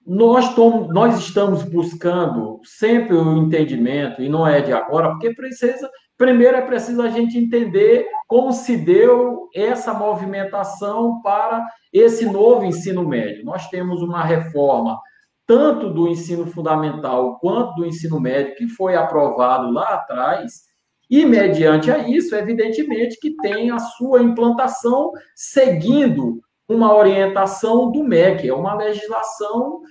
nós, 0.06 0.54
tom, 0.54 0.88
nós 0.92 1.18
estamos 1.20 1.64
buscando 1.64 2.60
sempre 2.64 3.16
o 3.16 3.38
entendimento, 3.38 4.22
e 4.22 4.30
não 4.30 4.46
é 4.46 4.62
de 4.62 4.74
agora, 4.74 5.12
porque 5.12 5.34
precisa 5.34 5.90
Primeiro 6.20 6.58
é 6.58 6.62
preciso 6.62 7.02
a 7.02 7.08
gente 7.08 7.38
entender 7.38 8.06
como 8.28 8.52
se 8.52 8.76
deu 8.76 9.48
essa 9.56 9.94
movimentação 9.94 11.22
para 11.22 11.66
esse 11.94 12.26
novo 12.26 12.66
ensino 12.66 13.08
médio. 13.08 13.46
Nós 13.46 13.70
temos 13.70 14.02
uma 14.02 14.22
reforma 14.22 15.00
tanto 15.48 15.90
do 15.90 16.10
ensino 16.10 16.46
fundamental 16.46 17.40
quanto 17.40 17.74
do 17.76 17.86
ensino 17.86 18.20
médio 18.20 18.54
que 18.56 18.68
foi 18.68 18.98
aprovado 18.98 19.72
lá 19.72 19.94
atrás, 19.94 20.64
e 21.10 21.26
mediante 21.26 21.92
a 21.92 22.08
isso, 22.08 22.36
evidentemente 22.36 23.20
que 23.20 23.36
tem 23.38 23.72
a 23.72 23.80
sua 23.80 24.22
implantação 24.22 25.12
seguindo 25.36 26.40
uma 26.68 26.94
orientação 26.94 27.92
do 27.92 28.04
MEC, 28.04 28.48
é 28.48 28.54
uma 28.54 28.76
legislação 28.76 29.82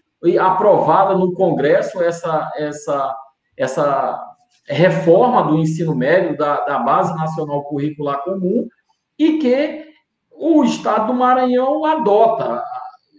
aprovada 0.40 1.16
no 1.16 1.32
Congresso 1.32 2.02
essa 2.02 2.50
essa 2.56 3.16
essa 3.56 4.24
reforma 4.68 5.42
do 5.42 5.56
ensino 5.56 5.94
médio, 5.94 6.36
da, 6.36 6.60
da 6.64 6.78
Base 6.78 7.14
Nacional 7.16 7.64
Curricular 7.64 8.22
Comum, 8.22 8.68
e 9.18 9.38
que 9.38 9.86
o 10.30 10.62
Estado 10.62 11.08
do 11.08 11.14
Maranhão 11.14 11.84
adota. 11.84 12.62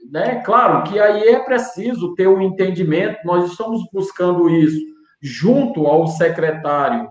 Né? 0.09 0.41
Claro 0.45 0.83
que 0.83 0.99
aí 0.99 1.27
é 1.27 1.39
preciso 1.39 2.15
ter 2.15 2.27
o 2.27 2.37
um 2.37 2.41
entendimento, 2.41 3.17
nós 3.25 3.51
estamos 3.51 3.81
buscando 3.91 4.49
isso 4.49 4.79
junto 5.21 5.85
ao 5.85 6.07
secretário 6.07 7.09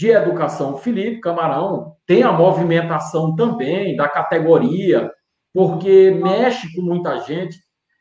de 0.00 0.08
Educação, 0.08 0.78
Felipe 0.78 1.20
Camarão, 1.20 1.94
tem 2.06 2.22
a 2.22 2.32
movimentação 2.32 3.36
também 3.36 3.94
da 3.94 4.08
categoria, 4.08 5.12
porque 5.52 6.10
mexe 6.10 6.74
com 6.74 6.80
muita 6.80 7.18
gente. 7.20 7.58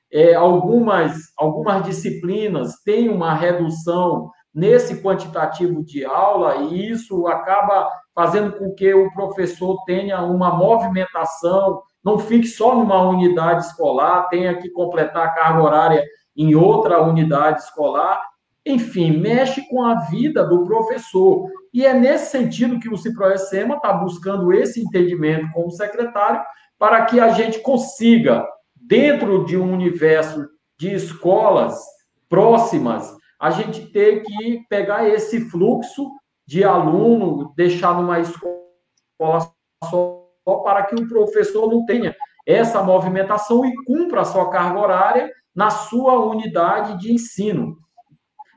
É, 0.09 0.33
algumas, 0.33 1.17
algumas 1.37 1.83
disciplinas 1.83 2.75
têm 2.85 3.09
uma 3.09 3.33
redução 3.33 4.31
nesse 4.55 5.03
quantitativo 5.03 5.83
de 5.83 6.05
aula, 6.05 6.55
e 6.71 6.89
isso 6.89 7.27
acaba 7.27 7.91
fazendo 8.15 8.53
com 8.53 8.73
que 8.73 8.93
o 8.93 9.11
professor 9.11 9.75
tenha 9.85 10.21
uma 10.21 10.55
movimentação, 10.55 11.81
não 12.01 12.17
fique 12.17 12.47
só 12.47 12.75
numa 12.75 13.01
unidade 13.09 13.65
escolar, 13.65 14.29
tenha 14.29 14.55
que 14.55 14.69
completar 14.69 15.27
a 15.27 15.31
carga 15.31 15.61
horária 15.61 16.05
em 16.33 16.55
outra 16.55 17.03
unidade 17.03 17.59
escolar. 17.59 18.21
Enfim, 18.65 19.17
mexe 19.17 19.67
com 19.67 19.83
a 19.83 19.95
vida 20.05 20.45
do 20.45 20.63
professor. 20.63 21.49
E 21.73 21.85
é 21.85 21.93
nesse 21.93 22.31
sentido 22.31 22.79
que 22.79 22.89
o 22.89 22.97
Ciproessema 22.97 23.75
está 23.75 23.93
buscando 23.93 24.51
esse 24.51 24.81
entendimento 24.81 25.51
com 25.53 25.67
o 25.67 25.71
secretário, 25.71 26.41
para 26.77 27.05
que 27.05 27.19
a 27.19 27.29
gente 27.29 27.59
consiga, 27.59 28.47
dentro 28.75 29.45
de 29.45 29.57
um 29.57 29.73
universo 29.73 30.47
de 30.77 30.93
escolas 30.93 31.79
próximas, 32.27 33.15
a 33.39 33.49
gente 33.51 33.87
ter 33.87 34.23
que 34.23 34.65
pegar 34.69 35.07
esse 35.07 35.49
fluxo 35.49 36.09
de 36.47 36.63
aluno, 36.63 37.53
deixar 37.55 37.93
numa 37.93 38.19
escola 38.19 39.51
só, 39.83 40.25
para 40.63 40.83
que 40.83 40.95
o 40.95 41.07
professor 41.07 41.69
não 41.69 41.85
tenha 41.85 42.15
essa 42.45 42.81
movimentação 42.81 43.63
e 43.65 43.75
cumpra 43.85 44.21
a 44.21 44.25
sua 44.25 44.49
carga 44.49 44.79
horária 44.79 45.31
na 45.53 45.69
sua 45.69 46.19
unidade 46.19 46.97
de 46.97 47.13
ensino. 47.13 47.77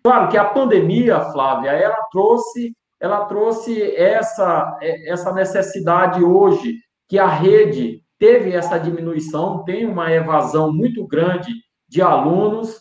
Claro 0.03 0.29
que 0.29 0.39
a 0.39 0.45
pandemia, 0.45 1.21
Flávia, 1.33 1.71
ela 1.71 1.99
trouxe, 2.11 2.75
ela 3.03 3.25
trouxe 3.25 3.83
essa, 3.97 4.79
essa 4.81 5.33
necessidade 5.33 6.23
hoje 6.23 6.79
que 7.09 7.19
a 7.19 7.27
rede 7.27 8.01
teve 8.17 8.53
essa 8.53 8.79
diminuição, 8.79 9.65
tem 9.65 9.85
uma 9.85 10.13
evasão 10.13 10.73
muito 10.73 11.05
grande 11.05 11.53
de 11.89 12.01
alunos, 12.01 12.81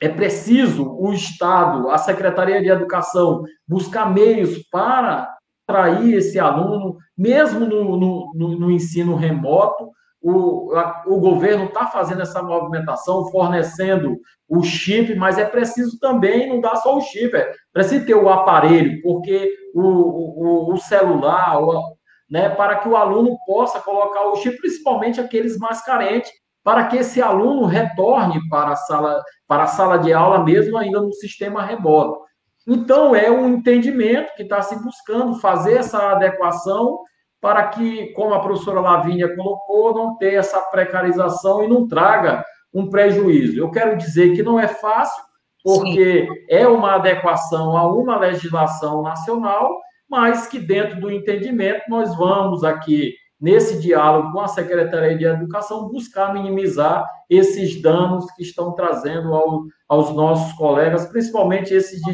é 0.00 0.08
preciso 0.08 0.94
o 0.96 1.12
Estado, 1.12 1.90
a 1.90 1.98
Secretaria 1.98 2.62
de 2.62 2.68
Educação, 2.68 3.42
buscar 3.66 4.14
meios 4.14 4.58
para 4.70 5.28
atrair 5.66 6.14
esse 6.14 6.38
aluno, 6.38 6.96
mesmo 7.18 7.66
no, 7.66 8.32
no, 8.32 8.58
no 8.58 8.70
ensino 8.70 9.16
remoto. 9.16 9.90
O, 10.28 10.74
a, 10.74 11.04
o 11.06 11.20
governo 11.20 11.66
está 11.66 11.86
fazendo 11.86 12.22
essa 12.22 12.42
movimentação, 12.42 13.30
fornecendo 13.30 14.18
o 14.48 14.60
chip, 14.64 15.14
mas 15.14 15.38
é 15.38 15.44
preciso 15.44 16.00
também 16.00 16.48
não 16.48 16.60
dar 16.60 16.74
só 16.76 16.96
o 16.96 17.00
chip, 17.00 17.36
é 17.36 17.52
preciso 17.72 18.04
ter 18.04 18.16
o 18.16 18.28
aparelho, 18.28 19.00
porque 19.02 19.54
o, 19.72 19.82
o, 19.82 20.74
o 20.74 20.76
celular, 20.78 21.62
o, 21.62 21.80
né, 22.28 22.48
para 22.48 22.74
que 22.76 22.88
o 22.88 22.96
aluno 22.96 23.36
possa 23.46 23.78
colocar 23.78 24.26
o 24.26 24.34
chip, 24.34 24.58
principalmente 24.58 25.20
aqueles 25.20 25.56
mais 25.58 25.80
carentes, 25.82 26.32
para 26.64 26.86
que 26.86 26.96
esse 26.96 27.22
aluno 27.22 27.64
retorne 27.64 28.40
para 28.48 28.72
a 28.72 28.76
sala, 28.76 29.22
para 29.46 29.62
a 29.62 29.68
sala 29.68 29.96
de 29.96 30.12
aula, 30.12 30.42
mesmo 30.42 30.76
ainda 30.76 31.00
no 31.00 31.12
sistema 31.12 31.62
remoto. 31.62 32.18
Então, 32.66 33.14
é 33.14 33.30
um 33.30 33.48
entendimento 33.48 34.34
que 34.34 34.42
está 34.42 34.60
se 34.60 34.74
buscando 34.82 35.38
fazer 35.38 35.74
essa 35.74 36.10
adequação 36.10 36.98
para 37.46 37.68
que, 37.68 38.08
como 38.08 38.34
a 38.34 38.40
professora 38.40 38.80
Lavínia 38.80 39.36
colocou, 39.36 39.94
não 39.94 40.16
ter 40.16 40.34
essa 40.34 40.60
precarização 40.62 41.62
e 41.62 41.68
não 41.68 41.86
traga 41.86 42.44
um 42.74 42.90
prejuízo. 42.90 43.56
Eu 43.56 43.70
quero 43.70 43.96
dizer 43.96 44.34
que 44.34 44.42
não 44.42 44.58
é 44.58 44.66
fácil, 44.66 45.22
porque 45.62 46.26
Sim. 46.26 46.44
é 46.50 46.66
uma 46.66 46.96
adequação 46.96 47.76
a 47.76 47.86
uma 47.86 48.18
legislação 48.18 49.00
nacional, 49.00 49.70
mas 50.10 50.48
que 50.48 50.58
dentro 50.58 51.00
do 51.00 51.08
entendimento 51.08 51.82
nós 51.88 52.16
vamos 52.16 52.64
aqui 52.64 53.14
nesse 53.40 53.80
diálogo 53.80 54.32
com 54.32 54.40
a 54.40 54.48
Secretaria 54.48 55.16
de 55.16 55.24
Educação, 55.24 55.88
buscar 55.88 56.34
minimizar 56.34 57.08
esses 57.30 57.80
danos 57.80 58.28
que 58.32 58.42
estão 58.42 58.74
trazendo 58.74 59.32
ao, 59.32 59.62
aos 59.88 60.12
nossos 60.12 60.52
colegas, 60.54 61.06
principalmente 61.06 61.72
esses 61.72 62.00
de, 62.00 62.12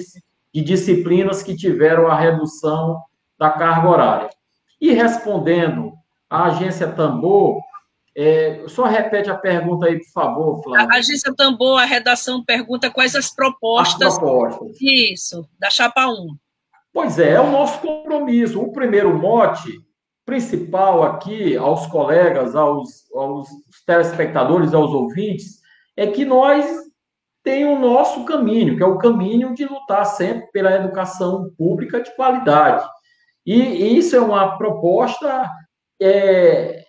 de 0.53 0.61
disciplinas 0.61 1.43
que 1.43 1.57
tiveram 1.57 2.07
a 2.07 2.15
redução 2.15 3.01
da 3.39 3.49
carga 3.49 3.89
horária. 3.89 4.42
E 4.83 4.91
respondendo 4.91 5.93
à 6.29 6.47
agência 6.47 6.89
Tambor, 6.89 7.61
é, 8.17 8.65
só 8.67 8.85
repete 8.85 9.31
a 9.31 9.37
pergunta 9.37 9.87
aí, 9.87 9.97
por 10.01 10.11
favor, 10.13 10.61
Flávio. 10.61 10.89
A 10.91 10.97
agência 10.97 11.33
Tambor, 11.33 11.81
a 11.81 11.85
redação 11.85 12.45
pergunta 12.45 12.91
quais 12.91 13.15
as 13.15 13.33
propostas. 13.33 14.15
As 14.15 14.19
propostas. 14.19 14.77
Isso, 14.81 15.49
da 15.57 15.71
chapa 15.71 16.09
1. 16.09 16.37
Pois 16.93 17.17
é, 17.21 17.35
é 17.35 17.41
o 17.41 17.53
nosso 17.53 17.79
compromisso. 17.79 18.61
O 18.61 18.73
primeiro 18.73 19.17
mote 19.17 19.71
principal 20.27 21.05
aqui 21.05 21.57
aos 21.57 21.87
colegas, 21.87 22.57
aos, 22.57 23.09
aos 23.15 23.49
telespectadores, 23.87 24.75
aos 24.75 24.91
ouvintes, 24.91 25.61
é 25.97 26.09
que 26.09 26.25
nós 26.25 26.67
tem 27.45 27.65
o 27.65 27.79
nosso 27.79 28.25
caminho, 28.25 28.77
que 28.77 28.83
é 28.83 28.87
o 28.87 28.99
caminho 28.99 29.55
de 29.55 29.65
lutar 29.65 30.07
sempre 30.07 30.51
pela 30.51 30.75
educação 30.75 31.53
pública 31.57 32.01
de 32.01 32.15
qualidade. 32.17 32.85
E, 33.45 33.99
isso 33.99 34.15
é 34.15 34.21
uma 34.21 34.57
proposta 34.57 35.51
é, 36.01 36.85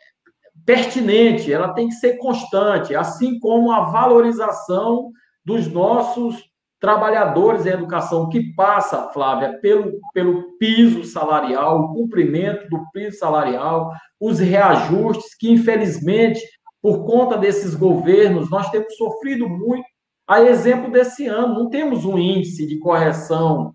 pertinente, 0.65 1.51
ela 1.51 1.73
tem 1.73 1.87
que 1.87 1.95
ser 1.95 2.17
constante, 2.17 2.95
assim 2.95 3.39
como 3.39 3.71
a 3.71 3.85
valorização 3.85 5.11
dos 5.43 5.67
nossos 5.67 6.43
trabalhadores 6.79 7.65
em 7.65 7.69
educação, 7.69 8.27
que 8.27 8.53
passa, 8.55 9.09
Flávia, 9.13 9.57
pelo, 9.61 9.99
pelo 10.13 10.57
piso 10.57 11.05
salarial, 11.05 11.79
o 11.79 11.93
cumprimento 11.93 12.67
do 12.69 12.83
piso 12.91 13.17
salarial, 13.17 13.91
os 14.19 14.39
reajustes, 14.39 15.33
que 15.35 15.49
infelizmente, 15.49 16.41
por 16.81 17.05
conta 17.05 17.37
desses 17.37 17.73
governos, 17.73 18.49
nós 18.49 18.69
temos 18.69 18.95
sofrido 18.97 19.47
muito. 19.47 19.85
A 20.27 20.41
exemplo 20.41 20.91
desse 20.91 21.25
ano, 21.25 21.53
não 21.53 21.69
temos 21.69 22.03
um 22.03 22.17
índice 22.17 22.65
de 22.67 22.77
correção 22.79 23.73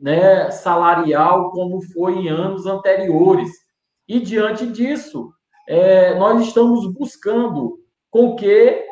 né, 0.00 0.50
salarial 0.50 1.50
como 1.50 1.80
foi 1.92 2.14
em 2.14 2.28
anos 2.28 2.66
anteriores. 2.66 3.50
E 4.08 4.20
diante 4.20 4.66
disso, 4.66 5.30
é, 5.68 6.14
nós 6.14 6.46
estamos 6.46 6.92
buscando 6.92 7.78
com 8.10 8.36
que 8.36 8.84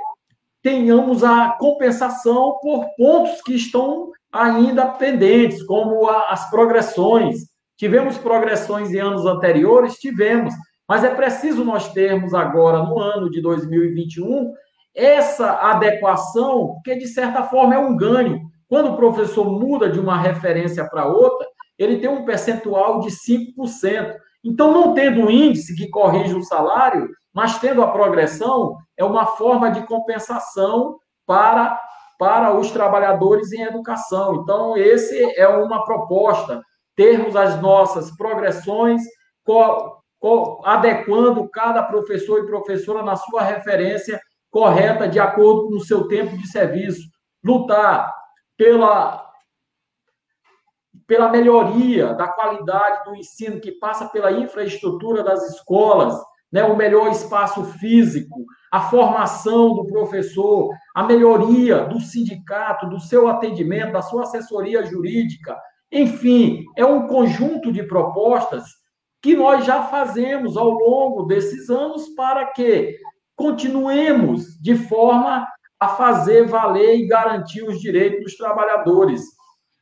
tenhamos 0.63 1.23
a 1.23 1.51
compensação 1.59 2.59
por 2.61 2.87
pontos 2.97 3.41
que 3.43 3.55
estão 3.55 4.11
ainda 4.33 4.87
pendentes, 4.87 5.63
como 5.63 6.09
a, 6.09 6.31
as 6.31 6.51
progressões. 6.51 7.47
Tivemos 7.77 8.19
progressões 8.19 8.91
em 8.93 8.99
anos 8.99 9.27
anteriores? 9.27 9.95
Tivemos, 9.95 10.55
mas 10.89 11.05
é 11.05 11.15
preciso 11.15 11.65
nós 11.65 11.93
termos 11.93 12.35
agora, 12.35 12.83
no 12.83 12.99
ano 12.99 13.31
de 13.31 13.41
2021, 13.41 14.53
essa 14.95 15.53
adequação, 15.53 16.81
que 16.85 16.95
de 16.97 17.07
certa 17.09 17.43
forma 17.45 17.75
é 17.75 17.79
um 17.79 17.97
ganho. 17.97 18.41
Quando 18.75 18.91
o 18.91 18.97
professor 18.97 19.49
muda 19.49 19.89
de 19.89 20.01
uma 20.01 20.19
referência 20.19 20.85
para 20.85 21.07
outra, 21.07 21.47
ele 21.79 21.99
tem 21.99 22.11
um 22.11 22.25
percentual 22.25 22.99
de 22.99 23.09
5%. 23.09 24.17
Então, 24.43 24.73
não 24.73 24.93
tendo 24.93 25.21
um 25.21 25.31
índice 25.31 25.77
que 25.77 25.89
corrija 25.89 26.37
o 26.37 26.43
salário, 26.43 27.09
mas 27.33 27.57
tendo 27.61 27.85
a 27.85 27.93
progressão, 27.93 28.77
é 28.97 29.05
uma 29.05 29.27
forma 29.27 29.71
de 29.71 29.87
compensação 29.87 30.97
para, 31.25 31.81
para 32.19 32.53
os 32.53 32.73
trabalhadores 32.73 33.53
em 33.53 33.63
educação. 33.63 34.41
Então, 34.43 34.77
esse 34.77 35.23
é 35.39 35.47
uma 35.47 35.85
proposta, 35.85 36.61
termos 36.97 37.37
as 37.37 37.63
nossas 37.63 38.11
progressões, 38.17 39.03
co, 39.45 40.03
co, 40.19 40.61
adequando 40.65 41.49
cada 41.49 41.81
professor 41.85 42.43
e 42.43 42.47
professora 42.49 43.05
na 43.05 43.15
sua 43.15 43.41
referência 43.43 44.21
correta, 44.51 45.07
de 45.07 45.21
acordo 45.21 45.69
com 45.69 45.77
o 45.77 45.85
seu 45.85 46.09
tempo 46.09 46.37
de 46.37 46.49
serviço. 46.49 47.03
Lutar 47.45 48.13
pela, 48.57 49.31
pela 51.07 51.29
melhoria 51.31 52.15
da 52.15 52.29
qualidade 52.29 53.05
do 53.05 53.17
ensino, 53.17 53.61
que 53.61 53.73
passa 53.73 54.09
pela 54.09 54.33
infraestrutura 54.33 55.23
das 55.23 55.43
escolas, 55.55 56.19
né, 56.53 56.63
o 56.63 56.77
melhor 56.77 57.11
espaço 57.11 57.65
físico, 57.65 58.45
a 58.71 58.83
formação 58.83 59.75
do 59.75 59.87
professor, 59.87 60.71
a 60.95 61.03
melhoria 61.03 61.85
do 61.85 62.01
sindicato, 62.01 62.89
do 62.89 63.01
seu 63.01 63.27
atendimento, 63.27 63.93
da 63.93 64.03
sua 64.03 64.23
assessoria 64.23 64.85
jurídica. 64.85 65.59
Enfim, 65.91 66.65
é 66.77 66.85
um 66.85 67.09
conjunto 67.09 67.73
de 67.73 67.83
propostas 67.83 68.65
que 69.21 69.35
nós 69.35 69.65
já 69.65 69.85
fazemos 69.85 70.57
ao 70.57 70.71
longo 70.71 71.25
desses 71.25 71.71
anos 71.71 72.11
para 72.11 72.47
que 72.47 72.97
continuemos 73.35 74.57
de 74.61 74.77
forma 74.77 75.47
a 75.79 75.89
fazer 75.89 76.47
valer 76.47 76.97
e 76.97 77.07
garantir 77.07 77.63
os 77.63 77.81
direitos 77.81 78.23
dos 78.23 78.37
trabalhadores. 78.37 79.23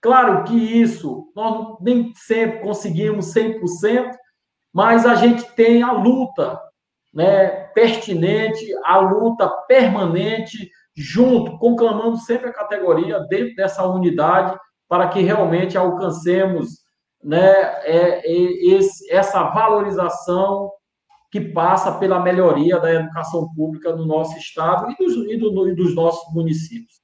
Claro 0.01 0.45
que 0.45 0.55
isso 0.55 1.31
nós 1.37 1.77
nem 1.81 2.13
sempre 2.15 2.61
conseguimos 2.61 3.33
100%, 3.33 4.11
mas 4.73 5.07
a 5.07 5.15
gente 5.15 5.45
tem 5.53 5.83
a 5.83 5.93
luta 5.93 6.61
né, 7.13 7.49
pertinente, 7.75 8.67
a 8.85 8.99
luta 8.99 9.49
permanente, 9.69 10.71
junto, 10.97 11.59
conclamando 11.59 12.17
sempre 12.17 12.49
a 12.49 12.53
categoria 12.53 13.21
dentro 13.21 13.55
dessa 13.55 13.87
unidade, 13.87 14.59
para 14.89 15.09
que 15.09 15.21
realmente 15.21 15.79
alcancemos 15.79 16.83
né, 17.23 17.39
é, 17.85 18.21
é, 18.25 18.33
esse, 18.75 19.11
essa 19.13 19.43
valorização 19.45 20.71
que 21.33 21.41
passa 21.41 21.99
pela 21.99 22.21
melhoria 22.21 22.79
da 22.79 22.93
educação 22.93 23.53
pública 23.55 23.97
no 23.97 24.07
nosso 24.07 24.39
estado 24.39 24.93
e 24.93 24.97
dos, 24.97 25.15
e 25.29 25.37
do, 25.37 25.69
e 25.69 25.75
dos 25.75 25.95
nossos 25.95 26.33
municípios. 26.33 27.01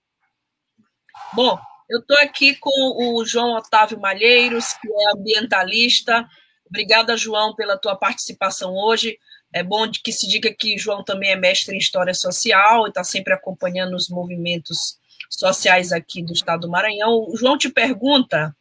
Bom, 1.32 1.58
eu 1.88 1.98
estou 2.00 2.18
aqui 2.18 2.54
com 2.54 2.70
o 2.70 3.24
João 3.24 3.56
Otávio 3.56 3.98
Malheiros, 3.98 4.66
que 4.74 4.86
é 4.86 5.18
ambientalista, 5.18 6.28
Obrigada, 6.68 7.16
João, 7.16 7.54
pela 7.54 7.78
tua 7.78 7.96
participação 7.96 8.74
hoje. 8.74 9.18
É 9.52 9.62
bom 9.62 9.90
que 9.90 10.12
se 10.12 10.28
diga 10.28 10.54
que 10.54 10.76
João 10.76 11.02
também 11.02 11.30
é 11.30 11.36
mestre 11.36 11.74
em 11.74 11.78
História 11.78 12.12
Social 12.12 12.86
e 12.86 12.90
está 12.90 13.02
sempre 13.02 13.32
acompanhando 13.32 13.94
os 13.94 14.08
movimentos 14.08 14.98
sociais 15.30 15.92
aqui 15.92 16.22
do 16.22 16.32
Estado 16.32 16.62
do 16.62 16.70
Maranhão. 16.70 17.26
O 17.28 17.36
João 17.36 17.56
te 17.56 17.70
pergunta 17.70 18.54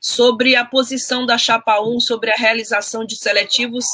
sobre 0.00 0.56
a 0.56 0.64
posição 0.64 1.24
da 1.24 1.38
Chapa 1.38 1.80
1 1.80 2.00
sobre 2.00 2.30
a 2.30 2.36
realização 2.36 3.04
de 3.04 3.16
seletivos 3.16 3.86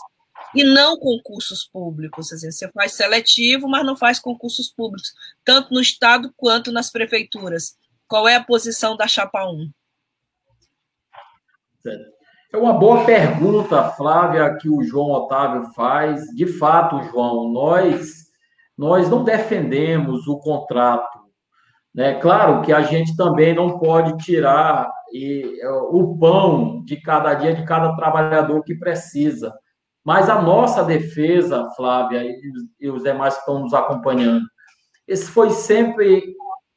e 0.54 0.64
não 0.64 0.98
concursos 0.98 1.64
públicos. 1.64 2.28
Dizer, 2.28 2.52
você 2.52 2.68
faz 2.70 2.92
seletivo, 2.92 3.68
mas 3.68 3.84
não 3.84 3.96
faz 3.96 4.18
concursos 4.18 4.68
públicos, 4.68 5.12
tanto 5.44 5.72
no 5.72 5.80
Estado 5.80 6.32
quanto 6.36 6.72
nas 6.72 6.90
prefeituras. 6.90 7.76
Qual 8.06 8.26
é 8.26 8.36
a 8.36 8.44
posição 8.44 8.96
da 8.96 9.06
Chapa 9.06 9.44
1? 9.44 9.70
Certo. 11.82 12.18
É 12.50 12.56
uma 12.56 12.72
boa 12.72 13.04
pergunta, 13.04 13.90
Flávia, 13.90 14.56
que 14.56 14.70
o 14.70 14.82
João 14.82 15.10
Otávio 15.10 15.70
faz. 15.74 16.24
De 16.34 16.46
fato, 16.46 17.02
João, 17.10 17.52
nós 17.52 18.28
nós 18.78 19.10
não 19.10 19.24
defendemos 19.24 20.28
o 20.28 20.38
contrato. 20.38 21.18
Né? 21.92 22.14
Claro 22.20 22.62
que 22.62 22.72
a 22.72 22.80
gente 22.82 23.16
também 23.16 23.52
não 23.52 23.76
pode 23.80 24.16
tirar 24.24 24.88
e, 25.12 25.60
o 25.90 26.16
pão 26.16 26.84
de 26.84 26.96
cada 26.96 27.34
dia 27.34 27.52
de 27.52 27.64
cada 27.64 27.96
trabalhador 27.96 28.62
que 28.62 28.76
precisa. 28.76 29.52
Mas 30.04 30.28
a 30.28 30.40
nossa 30.40 30.82
defesa, 30.82 31.68
Flávia, 31.76 32.24
e, 32.80 32.90
os 32.90 33.02
demais 33.02 33.34
que 33.34 33.40
estão 33.40 33.58
nos 33.60 33.74
acompanhando, 33.74 34.46
esse 35.06 35.30
foi 35.30 35.50
sempre 35.50 36.34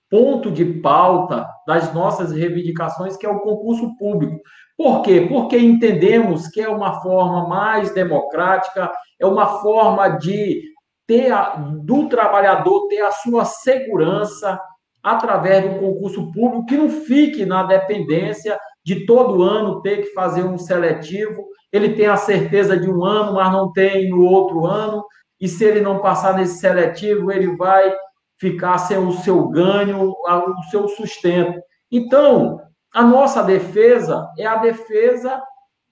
ponto 0.10 0.52
de 0.52 0.66
pauta 0.66 1.48
das 1.66 1.94
nossas 1.94 2.34
reivindicações, 2.34 3.16
que 3.16 3.26
é 3.26 3.30
o 3.30 3.40
concurso 3.40 3.96
público. 3.98 4.42
Por 4.78 5.02
quê? 5.04 5.26
Porque 5.30 5.58
entendemos 5.58 6.48
que 6.48 6.60
é 6.60 6.68
uma 6.68 7.02
forma 7.02 7.48
mais 7.48 7.94
democrática, 7.94 8.92
é 9.20 9.26
uma 9.26 9.62
forma 9.62 10.10
de 10.10 10.64
ter 11.08 11.32
a, 11.32 11.56
do 11.56 12.10
trabalhador 12.10 12.88
ter 12.88 13.02
a 13.02 13.12
sua 13.12 13.46
segurança 13.46 14.60
através 15.04 15.64
do 15.64 15.80
concurso 15.80 16.32
público, 16.32 16.66
que 16.66 16.78
não 16.78 16.90
fique 16.90 17.46
na 17.46 17.64
dependência 17.64 18.60
de 18.84 19.06
todo 19.06 19.44
ano 19.44 19.82
ter 19.82 20.04
que 20.04 20.14
fazer 20.14 20.44
um 20.44 20.58
seletivo. 20.58 21.46
Ele 21.72 21.94
tem 21.94 22.08
a 22.08 22.18
certeza 22.18 22.78
de 22.78 22.90
um 22.90 23.04
ano, 23.06 23.34
mas 23.34 23.52
não 23.52 23.72
tem 23.72 24.10
no 24.10 24.24
outro 24.26 24.66
ano. 24.66 25.04
E 25.40 25.48
se 25.48 25.64
ele 25.64 25.82
não 25.82 26.00
passar 26.00 26.36
nesse 26.36 26.60
seletivo, 26.60 27.32
ele 27.32 27.56
vai 27.56 27.96
ficar 28.40 28.78
sem 28.80 28.98
o 28.98 29.12
seu 29.12 29.48
ganho, 29.50 30.12
o 30.12 30.64
seu 30.70 30.88
sustento. 30.90 31.62
Então, 31.92 32.60
a 32.94 33.04
nossa 33.04 33.42
defesa 33.42 34.28
é 34.38 34.46
a 34.46 34.58
defesa 34.58 35.42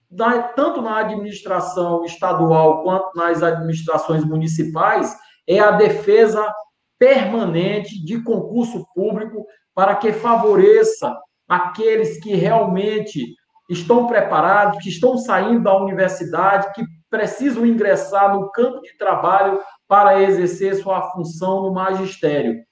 da, 0.09 0.41
tanto 0.41 0.81
na 0.81 0.97
administração 0.97 2.03
estadual 2.03 2.83
quanto 2.83 3.15
nas 3.15 3.43
administrações 3.43 4.25
municipais, 4.25 5.15
é 5.47 5.59
a 5.59 5.71
defesa 5.71 6.51
permanente 6.97 8.03
de 8.03 8.21
concurso 8.21 8.85
público 8.93 9.45
para 9.73 9.95
que 9.95 10.11
favoreça 10.11 11.15
aqueles 11.47 12.19
que 12.19 12.35
realmente 12.35 13.35
estão 13.69 14.07
preparados, 14.07 14.79
que 14.81 14.89
estão 14.89 15.17
saindo 15.17 15.63
da 15.63 15.77
universidade, 15.77 16.73
que 16.73 16.83
precisam 17.09 17.65
ingressar 17.65 18.33
no 18.33 18.51
campo 18.51 18.81
de 18.81 18.97
trabalho 18.97 19.59
para 19.87 20.21
exercer 20.21 20.75
sua 20.75 21.11
função 21.11 21.63
no 21.63 21.73
magistério. 21.73 22.63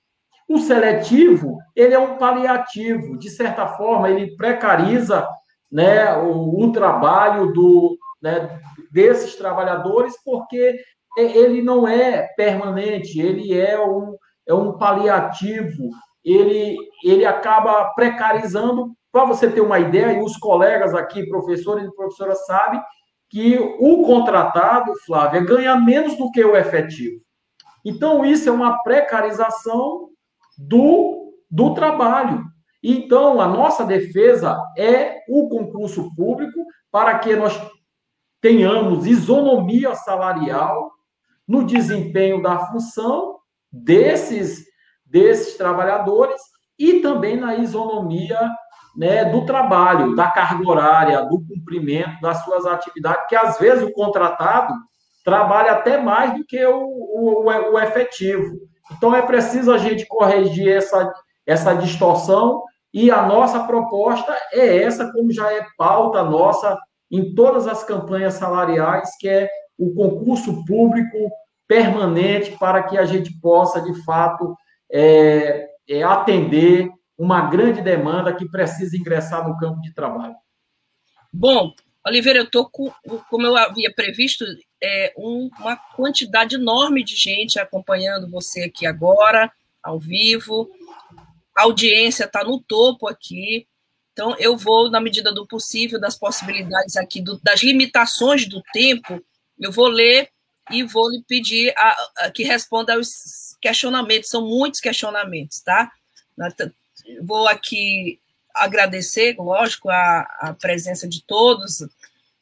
O 0.48 0.58
seletivo, 0.60 1.58
ele 1.76 1.94
é 1.94 2.00
um 2.00 2.18
paliativo, 2.18 3.18
de 3.18 3.30
certa 3.30 3.68
forma, 3.68 4.10
ele 4.10 4.36
precariza 4.38 5.28
né, 5.72 6.16
o, 6.18 6.64
o 6.64 6.72
trabalho 6.72 7.52
do, 7.52 7.98
né, 8.22 8.60
desses 8.92 9.36
trabalhadores, 9.36 10.16
porque 10.24 10.80
ele 11.18 11.62
não 11.62 11.88
é 11.88 12.28
permanente, 12.38 13.20
ele 13.20 13.60
é 13.60 13.80
um, 13.80 14.16
é 14.48 14.54
um 14.54 14.78
paliativo, 14.78 15.90
ele, 16.24 16.78
ele 17.04 17.26
acaba 17.26 17.86
precarizando. 17.96 18.94
Para 19.18 19.26
você 19.26 19.50
ter 19.50 19.62
uma 19.62 19.80
ideia, 19.80 20.20
e 20.20 20.24
os 20.24 20.38
colegas 20.38 20.94
aqui, 20.94 21.26
professores 21.26 21.88
e 21.88 21.96
professoras, 21.96 22.46
sabem 22.46 22.80
que 23.28 23.58
o 23.58 24.06
contratado, 24.06 24.94
Flávia, 25.08 25.44
ganha 25.44 25.76
menos 25.76 26.16
do 26.16 26.30
que 26.30 26.46
o 26.46 26.56
efetivo. 26.56 27.20
Então, 27.84 28.24
isso 28.24 28.48
é 28.48 28.52
uma 28.52 28.84
precarização 28.84 30.10
do, 30.56 31.34
do 31.50 31.74
trabalho. 31.74 32.44
Então, 32.84 33.42
a 33.42 33.48
nossa 33.48 33.84
defesa 33.84 34.56
é 34.78 35.24
o 35.28 35.50
concurso 35.50 36.14
público 36.16 36.64
para 36.92 37.18
que 37.18 37.36
nós 37.36 37.60
tenhamos 38.40 39.08
isonomia 39.08 39.96
salarial 39.96 40.92
no 41.48 41.64
desempenho 41.64 42.40
da 42.40 42.68
função 42.68 43.40
desses, 43.72 44.64
desses 45.04 45.58
trabalhadores 45.58 46.40
e 46.78 47.00
também 47.00 47.36
na 47.36 47.56
isonomia 47.56 48.56
né, 48.98 49.26
do 49.26 49.46
trabalho, 49.46 50.16
da 50.16 50.28
carga 50.28 50.68
horária, 50.68 51.26
do 51.26 51.40
cumprimento 51.46 52.20
das 52.20 52.44
suas 52.44 52.66
atividades, 52.66 53.28
que 53.30 53.36
às 53.36 53.60
vezes 53.60 53.88
o 53.88 53.94
contratado 53.94 54.74
trabalha 55.24 55.74
até 55.74 56.02
mais 56.02 56.34
do 56.34 56.44
que 56.44 56.66
o, 56.66 56.82
o, 56.82 57.46
o 57.46 57.80
efetivo. 57.80 58.58
Então 58.92 59.16
é 59.16 59.22
preciso 59.22 59.72
a 59.72 59.78
gente 59.78 60.08
corrigir 60.08 60.70
essa, 60.70 61.14
essa 61.46 61.76
distorção 61.76 62.64
e 62.92 63.12
a 63.12 63.22
nossa 63.22 63.64
proposta 63.66 64.36
é 64.52 64.82
essa, 64.82 65.12
como 65.12 65.32
já 65.32 65.54
é 65.54 65.64
pauta 65.78 66.24
nossa 66.24 66.76
em 67.12 67.36
todas 67.36 67.68
as 67.68 67.84
campanhas 67.84 68.34
salariais, 68.34 69.16
que 69.20 69.30
é 69.30 69.48
o 69.78 69.94
concurso 69.94 70.66
público 70.66 71.18
permanente 71.68 72.58
para 72.58 72.82
que 72.82 72.98
a 72.98 73.06
gente 73.06 73.32
possa, 73.40 73.80
de 73.80 73.94
fato, 74.04 74.56
é, 74.92 75.68
é, 75.88 76.02
atender 76.02 76.90
uma 77.18 77.50
grande 77.50 77.82
demanda 77.82 78.36
que 78.36 78.48
precisa 78.48 78.96
ingressar 78.96 79.48
no 79.48 79.58
campo 79.58 79.82
de 79.82 79.94
trabalho. 79.94 80.36
Bom, 81.34 81.74
Oliveira, 82.06 82.40
eu 82.40 82.46
estou 82.46 82.70
com, 82.70 82.92
como 83.30 83.46
eu 83.46 83.58
havia 83.58 83.94
previsto, 83.94 84.46
é, 84.82 85.14
um, 85.18 85.50
uma 85.60 85.76
quantidade 85.76 86.56
enorme 86.56 87.04
de 87.04 87.16
gente 87.16 87.60
acompanhando 87.60 88.30
você 88.30 88.64
aqui 88.64 88.86
agora, 88.86 89.52
ao 89.84 90.00
vivo. 90.00 90.70
A 91.56 91.64
audiência 91.64 92.26
está 92.26 92.44
no 92.44 92.62
topo 92.62 93.08
aqui. 93.08 93.68
Então, 94.14 94.36
eu 94.40 94.56
vou, 94.56 94.90
na 94.90 95.02
medida 95.02 95.34
do 95.34 95.46
possível, 95.46 96.00
das 96.00 96.18
possibilidades 96.18 96.96
aqui, 96.96 97.22
do, 97.22 97.40
das 97.42 97.62
limitações 97.62 98.48
do 98.48 98.62
tempo, 98.74 99.24
eu 99.60 99.72
vou 99.72 99.88
ler 99.88 100.30
e 100.72 100.84
vou 100.84 101.10
lhe 101.10 101.24
pedir 101.28 101.74
a, 101.78 101.98
a, 102.20 102.32
que 102.32 102.44
responda 102.44 102.94
aos 102.94 103.56
questionamentos. 103.62 104.30
São 104.30 104.48
muitos 104.48 104.80
questionamentos, 104.80 105.62
tá? 105.62 105.92
Vou 107.22 107.48
aqui 107.48 108.20
agradecer, 108.54 109.36
lógico, 109.38 109.90
a, 109.90 110.22
a 110.40 110.54
presença 110.54 111.08
de 111.08 111.24
todos 111.24 111.84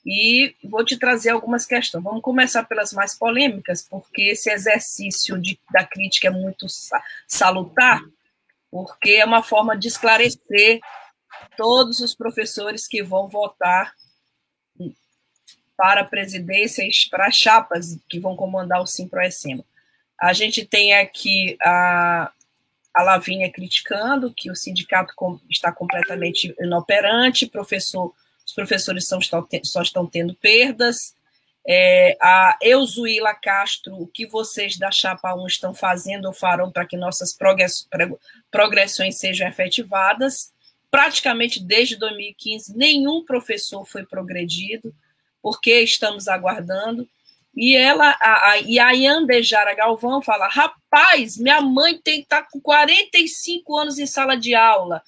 e 0.05 0.55
vou 0.63 0.85
te 0.85 0.97
trazer 0.97 1.31
algumas 1.31 1.65
questões. 1.65 2.03
Vamos 2.03 2.21
começar 2.21 2.63
pelas 2.63 2.93
mais 2.93 3.17
polêmicas, 3.17 3.85
porque 3.87 4.23
esse 4.23 4.51
exercício 4.51 5.39
de, 5.41 5.59
da 5.71 5.83
crítica 5.83 6.27
é 6.27 6.31
muito 6.31 6.67
salutar, 7.27 8.01
porque 8.69 9.11
é 9.11 9.25
uma 9.25 9.41
forma 9.41 9.75
de 9.75 9.87
esclarecer 9.87 10.79
todos 11.57 11.99
os 11.99 12.13
professores 12.13 12.87
que 12.87 13.01
vão 13.01 13.27
votar 13.27 13.93
para 15.75 16.01
a 16.01 16.05
presidência 16.05 16.83
e 16.83 16.91
para 17.09 17.27
as 17.27 17.35
chapas 17.35 17.99
que 18.07 18.19
vão 18.19 18.35
comandar 18.35 18.81
o 18.81 18.87
Simproecema. 18.87 19.65
A 20.19 20.31
gente 20.31 20.65
tem 20.65 20.93
aqui 20.93 21.57
a, 21.61 22.31
a 22.95 23.03
Lavínia 23.03 23.51
criticando 23.51 24.33
que 24.33 24.49
o 24.49 24.55
sindicato 24.55 25.13
está 25.49 25.69
completamente 25.69 26.55
inoperante, 26.59 27.45
professor, 27.45 28.13
os 28.45 28.53
professores 28.53 29.05
só 29.05 29.19
estão, 29.19 29.45
só 29.63 29.81
estão 29.81 30.07
tendo 30.07 30.33
perdas. 30.35 31.13
É, 31.67 32.15
a 32.21 32.57
Euzuíla 32.61 33.33
Castro, 33.33 33.95
o 33.95 34.07
que 34.07 34.25
vocês 34.27 34.77
da 34.77 34.91
Chapa 34.91 35.35
1 35.35 35.47
estão 35.47 35.73
fazendo 35.73 36.25
ou 36.25 36.33
farão 36.33 36.71
para 36.71 36.85
que 36.85 36.95
nossas 36.95 37.35
progressões 38.49 39.17
sejam 39.17 39.47
efetivadas? 39.47 40.53
Praticamente 40.89 41.61
desde 41.61 41.97
2015, 41.97 42.77
nenhum 42.77 43.25
professor 43.25 43.83
foi 43.85 44.05
progredido 44.05 44.95
porque 45.41 45.81
estamos 45.81 46.27
aguardando. 46.27 47.09
E 47.55 47.75
ela, 47.75 48.17
a, 48.21 48.49
a, 48.49 48.57
e 48.59 48.79
a 48.79 48.91
Yandejara 48.91 49.73
Galvão 49.73 50.21
fala: 50.21 50.47
rapaz, 50.47 51.37
minha 51.37 51.61
mãe 51.61 51.97
tem 51.97 52.23
tá 52.25 52.43
com 52.43 52.59
45 52.59 53.77
anos 53.77 53.97
em 53.97 54.05
sala 54.05 54.35
de 54.35 54.53
aula, 54.53 55.01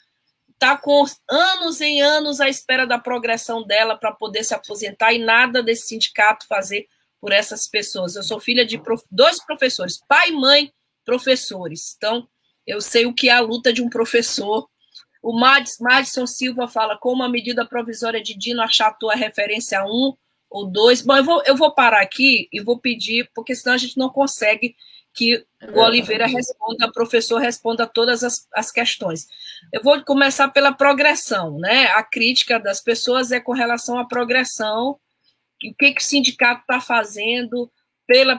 tá 0.58 0.78
com 0.78 1.04
anos 1.30 1.82
em 1.82 2.02
anos 2.02 2.40
à 2.40 2.48
espera 2.48 2.88
da 2.88 2.98
progressão 2.98 3.64
dela 3.64 3.98
para 3.98 4.14
poder 4.14 4.44
se 4.44 4.54
aposentar 4.54 5.12
e 5.14 5.20
nada 5.20 5.62
desse 5.62 5.88
sindicato 5.88 6.48
fazer 6.48 6.88
por 7.20 7.34
essas 7.34 7.68
pessoas. 7.68 8.16
Eu 8.16 8.24
sou 8.24 8.40
filha 8.40 8.66
de 8.66 8.78
prof, 8.78 9.04
dois 9.12 9.44
professores, 9.44 10.00
pai 10.08 10.30
e 10.30 10.34
mãe, 10.34 10.72
professores. 11.04 11.96
Então, 11.98 12.28
eu 12.66 12.80
sei 12.80 13.06
o 13.06 13.14
que 13.14 13.28
é 13.28 13.34
a 13.34 13.42
luta 13.42 13.74
de 13.74 13.82
um 13.82 13.90
professor. 13.90 14.70
O 15.22 15.38
Madison 15.38 16.26
Silva 16.26 16.66
fala: 16.66 16.98
com 16.98 17.12
uma 17.12 17.28
medida 17.28 17.66
provisória 17.66 18.24
de 18.24 18.38
Dino 18.38 18.62
achatou 18.62 19.12
a 19.12 19.16
referência 19.16 19.84
1 19.84 20.16
ou 20.50 20.66
dois. 20.66 21.02
Bom, 21.02 21.18
eu 21.18 21.24
vou, 21.24 21.44
eu 21.46 21.56
vou 21.56 21.74
parar 21.74 22.02
aqui 22.02 22.48
e 22.52 22.62
vou 22.62 22.80
pedir, 22.80 23.30
porque 23.34 23.56
senão 23.56 23.76
a 23.76 23.78
gente 23.78 23.98
não 23.98 24.10
consegue 24.10 24.76
que 25.14 25.44
o 25.74 25.80
Oliveira 25.80 26.28
responda, 26.28 26.86
o 26.86 26.92
professor 26.92 27.40
responda 27.40 27.88
todas 27.88 28.24
as, 28.24 28.48
as 28.54 28.72
questões. 28.72 29.26
Eu 29.74 29.82
vou 29.82 30.00
começar 30.04 30.48
pela 30.50 30.72
progressão, 30.72 31.58
né? 31.58 31.86
A 31.88 32.04
crítica 32.04 32.60
das 32.60 32.82
pessoas 32.82 33.32
é 33.32 33.40
com 33.40 33.52
relação 33.52 33.98
à 33.98 34.06
progressão, 34.06 34.92
o 34.92 35.00
que, 35.76 35.92
que 35.92 36.02
o 36.02 36.06
sindicato 36.06 36.62
está 36.62 36.80
fazendo 36.80 37.72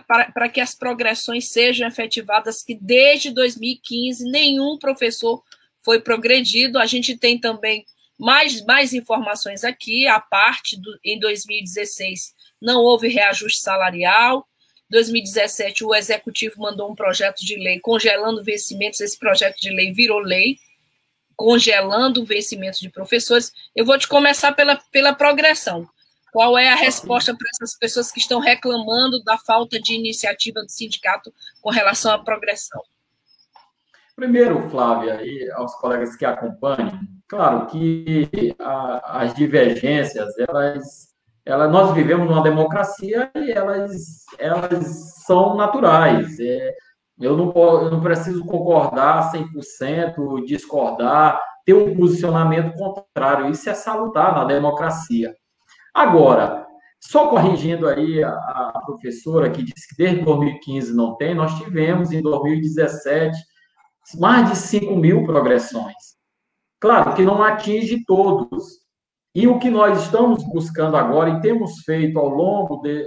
para 0.07 0.49
que 0.49 0.61
as 0.61 0.75
progressões 0.75 1.51
sejam 1.51 1.87
efetivadas, 1.87 2.63
que 2.63 2.75
desde 2.75 3.31
2015 3.33 4.25
nenhum 4.31 4.79
professor 4.79 5.43
foi 5.81 6.01
progredido. 6.01 6.79
A 6.79 6.87
gente 6.87 7.19
tem 7.19 7.39
também 7.39 7.85
mais, 8.19 8.65
mais 8.65 8.93
informações 8.93 9.63
aqui, 9.63 10.07
a 10.07 10.19
parte 10.19 10.77
do, 10.77 10.99
em 11.05 11.19
2016 11.21 12.35
não 12.61 12.81
houve 12.81 13.09
reajuste 13.09 13.61
salarial. 13.61 14.47
2017 14.91 15.85
o 15.85 15.95
executivo 15.95 16.61
mandou 16.61 16.91
um 16.91 16.95
projeto 16.95 17.45
de 17.45 17.57
lei 17.57 17.79
congelando 17.79 18.43
vencimentos, 18.43 19.01
esse 19.01 19.19
projeto 19.19 19.61
de 19.61 19.71
lei 19.71 19.93
virou 19.93 20.19
lei, 20.19 20.59
congelando 21.37 22.23
o 22.23 22.25
vencimento 22.25 22.81
de 22.81 22.89
professores. 22.89 23.53
Eu 23.77 23.85
vou 23.85 23.99
te 23.99 24.09
começar 24.09 24.53
pela, 24.53 24.77
pela 24.91 25.15
progressão. 25.15 25.89
Qual 26.33 26.59
é 26.59 26.71
a 26.71 26.75
resposta 26.75 27.35
para 27.35 27.49
essas 27.55 27.79
pessoas 27.79 28.11
que 28.11 28.19
estão 28.19 28.41
reclamando 28.41 29.23
da 29.23 29.39
falta 29.39 29.81
de 29.81 29.95
iniciativa 29.95 30.63
do 30.63 30.71
sindicato 30.71 31.33
com 31.63 31.71
relação 31.71 32.13
à 32.13 32.19
progressão? 32.19 32.83
Primeiro, 34.19 34.69
Flávia, 34.69 35.25
e 35.25 35.49
aos 35.53 35.77
colegas 35.77 36.17
que 36.17 36.25
acompanham, 36.25 36.99
claro 37.29 37.67
que 37.67 38.53
a, 38.59 39.21
as 39.21 39.33
divergências, 39.33 40.37
elas, 40.37 41.15
elas, 41.47 41.71
nós 41.71 41.95
vivemos 41.95 42.29
numa 42.29 42.43
democracia 42.43 43.31
e 43.37 43.53
elas, 43.53 44.25
elas 44.37 45.23
são 45.25 45.55
naturais. 45.55 46.37
É, 46.41 46.75
eu, 47.21 47.37
não, 47.37 47.53
eu 47.55 47.93
não 47.93 48.01
preciso 48.01 48.45
concordar 48.45 49.31
100%, 49.31 50.45
discordar, 50.45 51.41
ter 51.65 51.75
um 51.75 51.97
posicionamento 51.97 52.77
contrário. 52.77 53.49
Isso 53.49 53.71
é 53.71 53.75
salutar 53.75 54.35
na 54.35 54.45
democracia. 54.45 55.33
Agora, 55.95 56.67
só 57.01 57.29
corrigindo 57.29 57.87
aí 57.87 58.25
a, 58.25 58.31
a 58.33 58.83
professora 58.85 59.49
que 59.49 59.63
disse 59.63 59.91
que 59.91 60.03
desde 60.03 60.25
2015 60.25 60.93
não 60.93 61.15
tem, 61.15 61.37
nós 61.37 61.57
tivemos 61.57 62.11
em 62.11 62.21
2017 62.21 63.39
mais 64.15 64.51
de 64.51 64.57
5 64.57 64.97
mil 64.97 65.25
progressões. 65.25 65.95
Claro 66.81 67.15
que 67.15 67.23
não 67.23 67.43
atinge 67.43 68.05
todos. 68.07 68.79
E 69.35 69.47
o 69.47 69.59
que 69.59 69.71
nós 69.71 70.03
estamos 70.03 70.43
buscando 70.45 70.97
agora 70.97 71.31
e 71.31 71.41
temos 71.41 71.81
feito 71.85 72.19
ao 72.19 72.29
longo 72.29 72.81
de, 72.83 73.05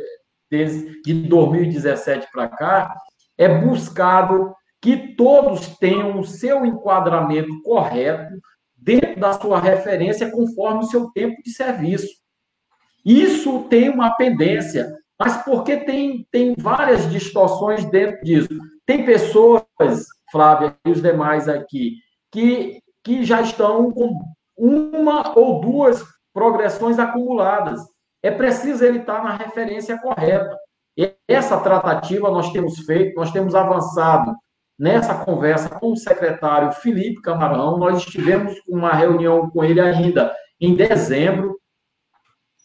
de, 0.49 1.01
de 1.01 1.13
2017 1.27 2.27
para 2.31 2.47
cá 2.47 2.95
é 3.37 3.47
buscado 3.47 4.53
que 4.81 5.15
todos 5.15 5.67
tenham 5.77 6.19
o 6.19 6.25
seu 6.25 6.65
enquadramento 6.65 7.61
correto 7.63 8.33
dentro 8.75 9.19
da 9.19 9.33
sua 9.33 9.59
referência 9.59 10.31
conforme 10.31 10.79
o 10.79 10.87
seu 10.87 11.11
tempo 11.11 11.41
de 11.43 11.51
serviço. 11.51 12.07
Isso 13.05 13.63
tem 13.63 13.89
uma 13.89 14.11
pendência, 14.15 14.91
mas 15.19 15.43
porque 15.43 15.77
tem, 15.77 16.27
tem 16.31 16.55
várias 16.57 17.09
distorções 17.09 17.85
dentro 17.85 18.21
disso. 18.23 18.49
Tem 18.85 19.05
pessoas, 19.05 19.65
Flávia 20.31 20.75
e 20.85 20.91
os 20.91 21.01
demais 21.01 21.49
aqui, 21.49 21.97
que, 22.31 22.79
que 23.03 23.23
já 23.23 23.41
estão 23.41 23.91
com 23.91 24.19
uma 24.57 25.37
ou 25.37 25.59
duas 25.59 26.03
progressões 26.33 26.99
acumuladas. 26.99 27.81
É 28.23 28.31
preciso 28.31 28.83
ele 28.83 28.99
estar 28.99 29.23
na 29.23 29.35
referência 29.35 29.99
correta. 29.99 30.55
Essa 31.27 31.59
tratativa 31.59 32.29
nós 32.29 32.51
temos 32.51 32.79
feito, 32.79 33.15
nós 33.15 33.31
temos 33.31 33.55
avançado 33.55 34.35
nessa 34.77 35.13
conversa 35.25 35.69
com 35.69 35.91
o 35.91 35.97
secretário 35.97 36.71
Felipe 36.71 37.21
Camarão. 37.21 37.77
Nós 37.77 37.97
estivemos 37.97 38.59
com 38.61 38.75
uma 38.75 38.93
reunião 38.93 39.49
com 39.49 39.63
ele 39.63 39.79
ainda 39.79 40.35
em 40.59 40.75
dezembro. 40.75 41.57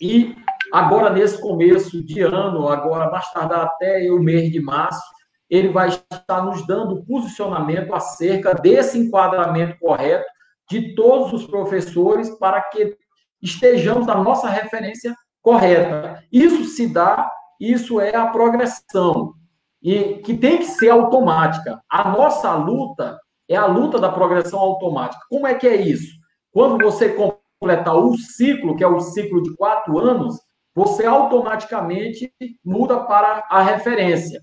E 0.00 0.36
agora, 0.72 1.10
nesse 1.10 1.40
começo 1.40 2.04
de 2.04 2.20
ano, 2.20 2.68
agora 2.68 3.10
mais 3.10 3.30
tardar 3.30 3.64
até 3.66 4.10
o 4.10 4.18
mês 4.18 4.50
de 4.50 4.60
março, 4.60 5.02
ele 5.48 5.68
vai 5.68 5.88
estar 5.88 6.42
nos 6.44 6.66
dando 6.66 7.04
posicionamento 7.04 7.94
acerca 7.94 8.54
desse 8.54 8.98
enquadramento 8.98 9.78
correto 9.78 10.26
de 10.68 10.94
todos 10.94 11.32
os 11.32 11.46
professores 11.46 12.30
para 12.38 12.60
que 12.60 12.96
estejamos 13.40 14.06
na 14.06 14.16
nossa 14.16 14.48
referência 14.48 15.14
correta. 15.40 16.22
Isso 16.32 16.64
se 16.64 16.92
dá, 16.92 17.30
isso 17.60 18.00
é 18.00 18.14
a 18.16 18.26
progressão, 18.26 19.34
e 19.80 20.14
que 20.18 20.36
tem 20.36 20.58
que 20.58 20.64
ser 20.64 20.90
automática. 20.90 21.80
A 21.88 22.10
nossa 22.10 22.52
luta 22.54 23.18
é 23.48 23.54
a 23.54 23.66
luta 23.66 24.00
da 24.00 24.10
progressão 24.10 24.58
automática. 24.58 25.24
Como 25.30 25.46
é 25.46 25.54
que 25.54 25.68
é 25.68 25.76
isso? 25.76 26.16
Quando 26.50 26.82
você 26.82 27.10
completar 27.10 27.96
o 27.96 28.16
ciclo, 28.16 28.74
que 28.74 28.82
é 28.82 28.88
o 28.88 28.98
ciclo 28.98 29.40
de 29.42 29.54
quatro 29.54 29.98
anos, 29.98 30.40
você 30.74 31.06
automaticamente 31.06 32.32
muda 32.64 33.04
para 33.04 33.46
a 33.48 33.62
referência 33.62 34.42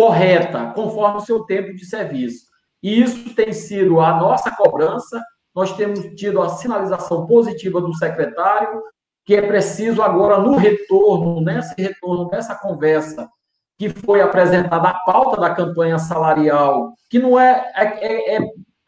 correta, 0.00 0.72
conforme 0.74 1.18
o 1.18 1.20
seu 1.20 1.44
tempo 1.44 1.74
de 1.74 1.84
serviço. 1.84 2.46
E 2.82 3.02
isso 3.02 3.34
tem 3.34 3.52
sido 3.52 4.00
a 4.00 4.18
nossa 4.18 4.50
cobrança. 4.50 5.22
Nós 5.54 5.76
temos 5.76 6.00
tido 6.14 6.40
a 6.40 6.48
sinalização 6.48 7.26
positiva 7.26 7.82
do 7.82 7.94
secretário, 7.94 8.82
que 9.26 9.34
é 9.34 9.42
preciso 9.42 10.00
agora, 10.00 10.38
no 10.38 10.56
retorno, 10.56 11.42
nesse 11.42 11.74
retorno, 11.78 12.30
nessa 12.32 12.54
conversa, 12.54 13.28
que 13.78 13.90
foi 13.90 14.22
apresentada 14.22 14.88
a 14.88 14.98
pauta 15.00 15.38
da 15.38 15.54
campanha 15.54 15.98
salarial, 15.98 16.94
que 17.10 17.18
não 17.18 17.38
é, 17.38 17.70
é, 17.76 18.36
é, 18.36 18.40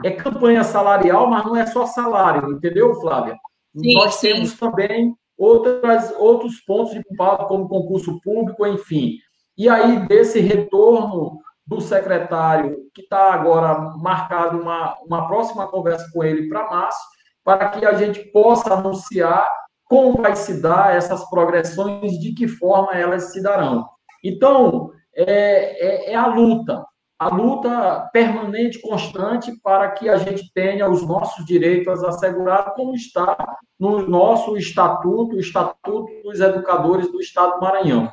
é 0.05 0.11
campanha 0.13 0.65
salarial, 0.65 1.29
mas 1.29 1.45
não 1.45 1.55
é 1.55 1.67
só 1.67 1.85
salário, 1.85 2.53
entendeu, 2.53 2.95
Flávia? 2.95 3.37
Sim, 3.77 3.95
Nós 3.95 4.15
sim. 4.15 4.33
temos 4.33 4.55
também 4.55 5.15
outras, 5.37 6.11
outros 6.19 6.59
pontos 6.63 6.95
de 6.95 7.03
pauta, 7.19 7.45
como 7.45 7.69
concurso 7.69 8.19
público, 8.23 8.67
enfim. 8.67 9.19
E 9.57 9.69
aí, 9.69 10.07
desse 10.07 10.41
retorno 10.41 11.39
do 11.67 11.81
secretário, 11.81 12.77
que 12.95 13.03
está 13.03 13.33
agora 13.33 13.79
marcado 13.99 14.61
uma, 14.61 14.97
uma 15.07 15.27
próxima 15.27 15.67
conversa 15.69 16.09
com 16.13 16.23
ele 16.25 16.49
para 16.49 16.69
março, 16.69 17.01
para 17.45 17.69
que 17.69 17.85
a 17.85 17.95
gente 17.95 18.21
possa 18.33 18.75
anunciar 18.75 19.47
como 19.85 20.23
vai 20.23 20.35
se 20.35 20.61
dar 20.61 20.97
essas 20.97 21.29
progressões, 21.29 22.13
de 22.19 22.33
que 22.35 22.49
forma 22.49 22.93
elas 22.93 23.33
se 23.33 23.43
darão. 23.43 23.87
Então, 24.25 24.91
é, 25.15 26.07
é, 26.09 26.13
é 26.13 26.15
a 26.15 26.27
luta, 26.27 26.83
a 27.19 27.29
luta 27.29 28.09
permanente, 28.13 28.81
constante, 28.81 29.53
para 29.63 29.91
que 29.91 30.09
a 30.09 30.17
gente 30.17 30.51
tenha 30.55 30.89
os 30.89 31.07
nossos 31.07 31.45
direitos 31.45 32.03
assegurados, 32.03 32.73
como 32.75 32.95
está 32.95 33.37
no 33.79 34.09
nosso 34.09 34.57
estatuto, 34.57 35.37
o 35.37 35.41
Estatuto 35.41 36.07
dos 36.25 36.41
Educadores 36.41 37.11
do 37.13 37.21
Estado 37.21 37.55
do 37.55 37.61
Maranhão. 37.61 38.11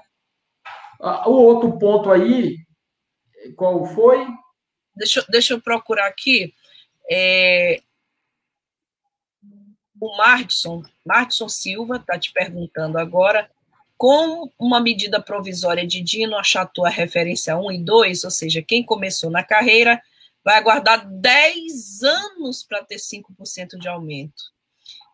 Ah, 1.00 1.30
o 1.30 1.34
outro 1.34 1.78
ponto 1.80 2.12
aí, 2.12 2.58
qual 3.56 3.86
foi? 3.86 4.28
Deixa, 4.96 5.26
deixa 5.30 5.54
eu 5.54 5.62
procurar 5.62 6.08
aqui. 6.08 6.54
É, 7.10 7.82
o 10.00 10.18
Martson, 10.18 10.84
Martson 11.06 11.50
Silva 11.50 11.98
está 11.98 12.18
te 12.18 12.32
perguntando 12.32 12.98
agora 12.98 13.50
com 13.98 14.50
uma 14.58 14.80
medida 14.80 15.22
provisória 15.22 15.86
de 15.86 16.02
Dino 16.02 16.38
achatou 16.38 16.86
a 16.86 16.90
referência 16.90 17.58
1 17.58 17.72
e 17.74 17.84
2, 17.84 18.24
ou 18.24 18.32
seja, 18.32 18.62
quem 18.62 18.82
começou 18.82 19.30
na 19.30 19.44
carreira 19.44 20.02
vai 20.42 20.58
aguardar 20.58 21.06
10 21.06 22.04
anos 22.04 22.64
para 22.64 22.82
ter 22.84 22.96
5% 22.96 23.78
de 23.78 23.90
aumento. 23.90 24.42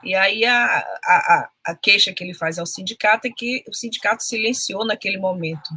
E 0.05 0.13
aí 0.13 0.45
a, 0.45 0.85
a, 1.03 1.49
a 1.65 1.75
queixa 1.75 2.13
que 2.13 2.23
ele 2.23 2.35
faz 2.35 2.59
ao 2.59 2.65
sindicato 2.65 3.27
é 3.27 3.31
que 3.35 3.63
o 3.67 3.73
sindicato 3.73 4.23
silenciou 4.23 4.85
naquele 4.85 5.17
momento. 5.17 5.69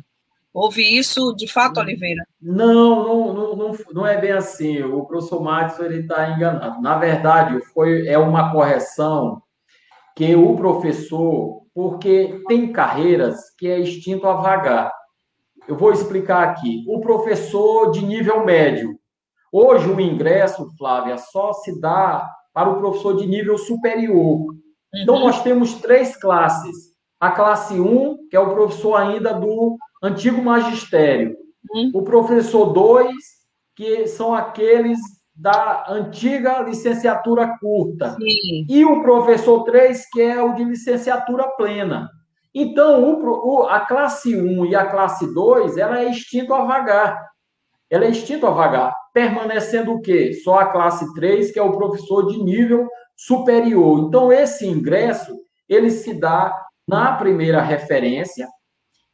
Houve 0.53 0.83
isso 0.83 1.35
de 1.35 1.47
fato, 1.47 1.81
Oliveira? 1.81 2.25
Não, 2.41 3.35
não, 3.35 3.57
não, 3.57 3.77
não, 3.93 4.07
é 4.07 4.21
bem 4.21 4.33
assim. 4.33 4.83
O 4.83 5.05
professor 5.07 5.43
Matos 5.43 5.79
está 5.79 6.31
enganado. 6.31 6.83
Na 6.83 6.99
verdade, 6.99 7.61
foi, 7.73 8.07
é 8.07 8.19
uma 8.19 8.53
correção 8.53 9.43
que 10.17 10.35
o 10.35 10.57
professor, 10.57 11.63
porque 11.75 12.43
tem 12.49 12.73
carreiras 12.73 13.51
que 13.57 13.69
é 13.69 13.79
extinto 13.79 14.27
a 14.27 14.35
vagar. 14.35 14.93
Eu 15.67 15.77
vou 15.77 15.93
explicar 15.93 16.49
aqui. 16.49 16.85
O 16.89 17.01
professor 17.01 17.91
de 17.93 18.05
nível 18.05 18.45
médio. 18.45 18.99
Hoje, 19.53 19.89
o 19.89 20.01
ingresso, 20.01 20.69
Flávia, 20.77 21.17
só 21.17 21.53
se 21.53 21.81
dá 21.81 22.29
para 22.59 22.71
o 22.71 22.79
professor 22.81 23.17
de 23.17 23.25
nível 23.25 23.57
superior. 23.57 24.53
Então, 24.93 25.15
uhum. 25.15 25.21
nós 25.27 25.45
temos 25.45 25.75
três 25.75 26.17
classes. 26.17 26.89
A 27.21 27.31
classe 27.31 27.79
1, 27.79 28.27
que 28.29 28.37
é 28.37 28.41
o 28.41 28.53
professor 28.53 28.97
ainda 28.97 29.33
do 29.33 29.77
antigo 30.03 30.43
magistério. 30.43 31.37
Uhum. 31.73 31.93
O 31.95 32.03
professor 32.03 32.73
2, 32.73 33.15
que 33.77 34.09
são 34.09 34.35
aqueles 34.35 34.99
da 35.33 35.85
antiga 35.89 36.61
licenciatura 36.63 37.57
curta. 37.61 38.17
Sim. 38.17 38.67
E 38.69 38.85
o 38.85 39.03
professor 39.03 39.63
3, 39.63 40.11
que 40.11 40.21
é 40.21 40.43
o 40.43 40.55
de 40.55 40.65
licenciatura 40.65 41.45
plena. 41.51 42.11
Então, 42.53 43.05
o, 43.05 43.61
o, 43.61 43.63
a 43.69 43.87
classe 43.87 44.37
1 44.37 44.67
e 44.67 44.75
a 44.75 44.85
classe 44.85 45.33
2, 45.33 45.77
ela 45.77 46.01
é 46.01 46.11
extinto 46.11 46.53
a 46.53 46.65
vagar. 46.65 47.25
Ela 47.91 48.05
é 48.05 48.11
extinto 48.11 48.47
a 48.47 48.51
vagar 48.51 48.93
permanecendo 49.13 49.95
o 49.95 50.01
quê? 50.01 50.33
Só 50.45 50.61
a 50.61 50.67
classe 50.67 51.13
3, 51.15 51.51
que 51.51 51.59
é 51.59 51.63
o 51.63 51.77
professor 51.77 52.27
de 52.29 52.43
nível 52.43 52.89
superior. 53.17 53.99
Então, 54.07 54.33
esse 54.33 54.67
ingresso, 54.67 55.35
ele 55.69 55.91
se 55.91 56.15
dá 56.15 56.57
na 56.87 57.13
primeira 57.17 57.61
referência, 57.61 58.49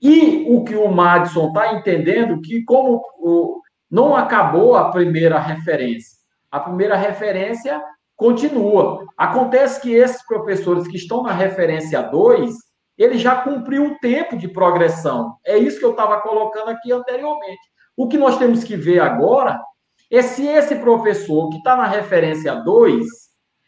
e 0.00 0.44
o 0.48 0.62
que 0.62 0.76
o 0.76 0.88
Madison 0.88 1.48
está 1.48 1.72
entendendo, 1.72 2.40
que 2.42 2.62
como 2.64 3.02
o, 3.18 3.60
não 3.90 4.14
acabou 4.14 4.76
a 4.76 4.90
primeira 4.90 5.38
referência, 5.38 6.18
a 6.50 6.60
primeira 6.60 6.96
referência 6.96 7.82
continua. 8.14 9.04
Acontece 9.16 9.80
que 9.80 9.92
esses 9.94 10.24
professores 10.26 10.86
que 10.86 10.96
estão 10.96 11.22
na 11.22 11.32
referência 11.32 12.02
2, 12.02 12.54
ele 12.98 13.18
já 13.18 13.36
cumpriu 13.36 13.86
o 13.86 13.98
tempo 13.98 14.36
de 14.36 14.48
progressão. 14.48 15.36
É 15.44 15.56
isso 15.56 15.78
que 15.78 15.84
eu 15.84 15.92
estava 15.92 16.20
colocando 16.20 16.68
aqui 16.68 16.92
anteriormente. 16.92 17.73
O 17.96 18.08
que 18.08 18.18
nós 18.18 18.38
temos 18.38 18.64
que 18.64 18.76
ver 18.76 19.00
agora 19.00 19.60
é 20.10 20.22
se 20.22 20.46
esse 20.46 20.76
professor 20.76 21.50
que 21.50 21.56
está 21.58 21.76
na 21.76 21.86
referência 21.86 22.54
2, 22.54 23.06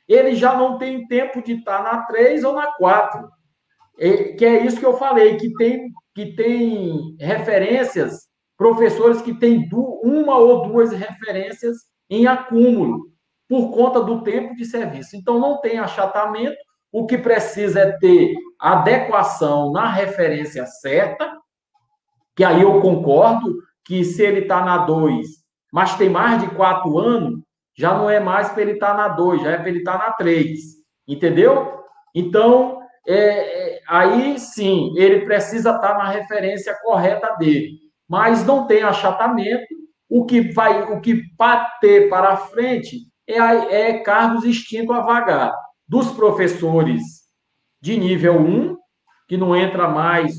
ele 0.08 0.34
já 0.34 0.56
não 0.56 0.78
tem 0.78 1.06
tempo 1.06 1.42
de 1.42 1.54
estar 1.54 1.82
tá 1.82 1.92
na 1.92 2.02
3 2.02 2.44
ou 2.44 2.54
na 2.54 2.72
4. 2.72 3.28
Que 4.38 4.44
é 4.44 4.64
isso 4.64 4.78
que 4.78 4.86
eu 4.86 4.96
falei, 4.96 5.36
que 5.36 5.52
tem, 5.54 5.88
que 6.14 6.34
tem 6.34 7.16
referências, 7.18 8.26
professores 8.56 9.22
que 9.22 9.34
têm 9.34 9.68
uma 10.02 10.38
ou 10.38 10.68
duas 10.68 10.92
referências 10.92 11.76
em 12.08 12.26
acúmulo, 12.26 13.10
por 13.48 13.70
conta 13.72 14.00
do 14.00 14.22
tempo 14.22 14.54
de 14.54 14.64
serviço. 14.64 15.16
Então, 15.16 15.38
não 15.38 15.60
tem 15.60 15.78
achatamento, 15.78 16.56
o 16.92 17.06
que 17.06 17.18
precisa 17.18 17.80
é 17.80 17.92
ter 17.98 18.34
adequação 18.58 19.72
na 19.72 19.90
referência 19.90 20.66
certa, 20.66 21.30
que 22.34 22.44
aí 22.44 22.62
eu 22.62 22.80
concordo 22.80 23.56
que 23.86 24.04
se 24.04 24.22
ele 24.22 24.40
está 24.40 24.64
na 24.64 24.78
2 24.78 25.46
mas 25.72 25.94
tem 25.96 26.08
mais 26.08 26.40
de 26.40 26.48
quatro 26.54 26.98
anos, 26.98 27.40
já 27.76 27.92
não 27.92 28.08
é 28.08 28.18
mais 28.18 28.48
para 28.48 28.62
ele 28.62 28.72
estar 28.72 28.94
tá 28.94 28.96
na 28.96 29.08
2, 29.08 29.42
já 29.42 29.50
é 29.50 29.58
para 29.58 29.68
ele 29.68 29.80
estar 29.80 29.98
tá 29.98 30.06
na 30.06 30.12
3. 30.12 30.58
Entendeu? 31.06 31.80
Então, 32.14 32.80
é, 33.06 33.74
é, 33.74 33.80
aí 33.86 34.38
sim, 34.38 34.94
ele 34.96 35.26
precisa 35.26 35.72
estar 35.72 35.92
tá 35.92 35.98
na 35.98 36.08
referência 36.08 36.74
correta 36.82 37.36
dele. 37.36 37.78
Mas 38.08 38.44
não 38.44 38.66
tem 38.66 38.82
achatamento. 38.82 39.66
O 40.08 40.24
que 40.24 40.52
vai, 40.52 40.92
o 40.92 41.00
que 41.00 41.20
bater 41.36 42.08
para 42.08 42.36
frente 42.36 43.00
é, 43.28 43.36
é 43.36 43.98
cargos 43.98 44.44
extintos 44.44 44.96
a 44.96 45.00
vagar. 45.00 45.52
Dos 45.86 46.10
professores 46.12 47.02
de 47.82 47.98
nível 47.98 48.40
1, 48.40 48.76
que 49.28 49.36
não 49.36 49.54
entra 49.54 49.88
mais 49.88 50.32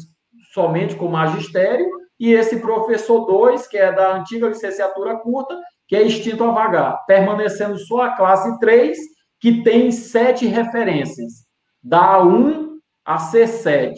somente 0.51 0.95
com 0.95 1.07
magistério, 1.09 1.96
e 2.19 2.33
esse 2.33 2.59
professor 2.59 3.25
2, 3.25 3.67
que 3.67 3.77
é 3.77 3.91
da 3.91 4.15
antiga 4.15 4.47
licenciatura 4.47 5.17
curta, 5.17 5.59
que 5.87 5.95
é 5.95 6.01
extinto 6.01 6.43
a 6.43 6.51
vagar, 6.51 7.05
permanecendo 7.05 7.77
só 7.77 8.01
a 8.01 8.15
classe 8.15 8.59
3, 8.59 8.97
que 9.39 9.63
tem 9.63 9.91
sete 9.91 10.45
referências, 10.45 11.45
da 11.81 12.17
A1 12.19 12.67
a 13.05 13.17
C7. 13.17 13.93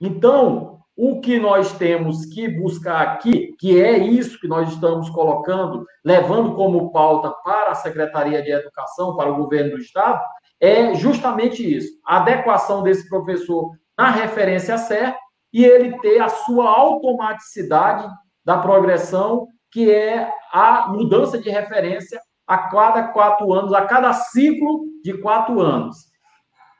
Então, 0.00 0.78
o 0.96 1.20
que 1.20 1.40
nós 1.40 1.72
temos 1.72 2.24
que 2.26 2.46
buscar 2.48 3.00
aqui, 3.00 3.54
que 3.58 3.80
é 3.80 3.98
isso 3.98 4.38
que 4.38 4.46
nós 4.46 4.68
estamos 4.68 5.10
colocando, 5.10 5.84
levando 6.04 6.54
como 6.54 6.92
pauta 6.92 7.30
para 7.42 7.70
a 7.70 7.74
Secretaria 7.74 8.42
de 8.42 8.52
Educação, 8.52 9.16
para 9.16 9.30
o 9.30 9.36
governo 9.36 9.72
do 9.72 9.78
Estado, 9.78 10.22
é 10.60 10.94
justamente 10.94 11.62
isso: 11.76 11.88
a 12.06 12.18
adequação 12.18 12.82
desse 12.82 13.08
professor 13.08 13.72
na 13.98 14.10
referência 14.10 14.78
certa 14.78 15.23
e 15.54 15.64
ele 15.64 15.96
ter 16.00 16.20
a 16.20 16.28
sua 16.28 16.68
automaticidade 16.68 18.12
da 18.44 18.58
progressão, 18.58 19.46
que 19.70 19.88
é 19.88 20.28
a 20.52 20.88
mudança 20.88 21.38
de 21.38 21.48
referência 21.48 22.20
a 22.44 22.58
cada 22.68 23.04
quatro 23.04 23.52
anos, 23.52 23.72
a 23.72 23.86
cada 23.86 24.12
ciclo 24.12 24.86
de 25.04 25.16
quatro 25.18 25.60
anos. 25.60 25.96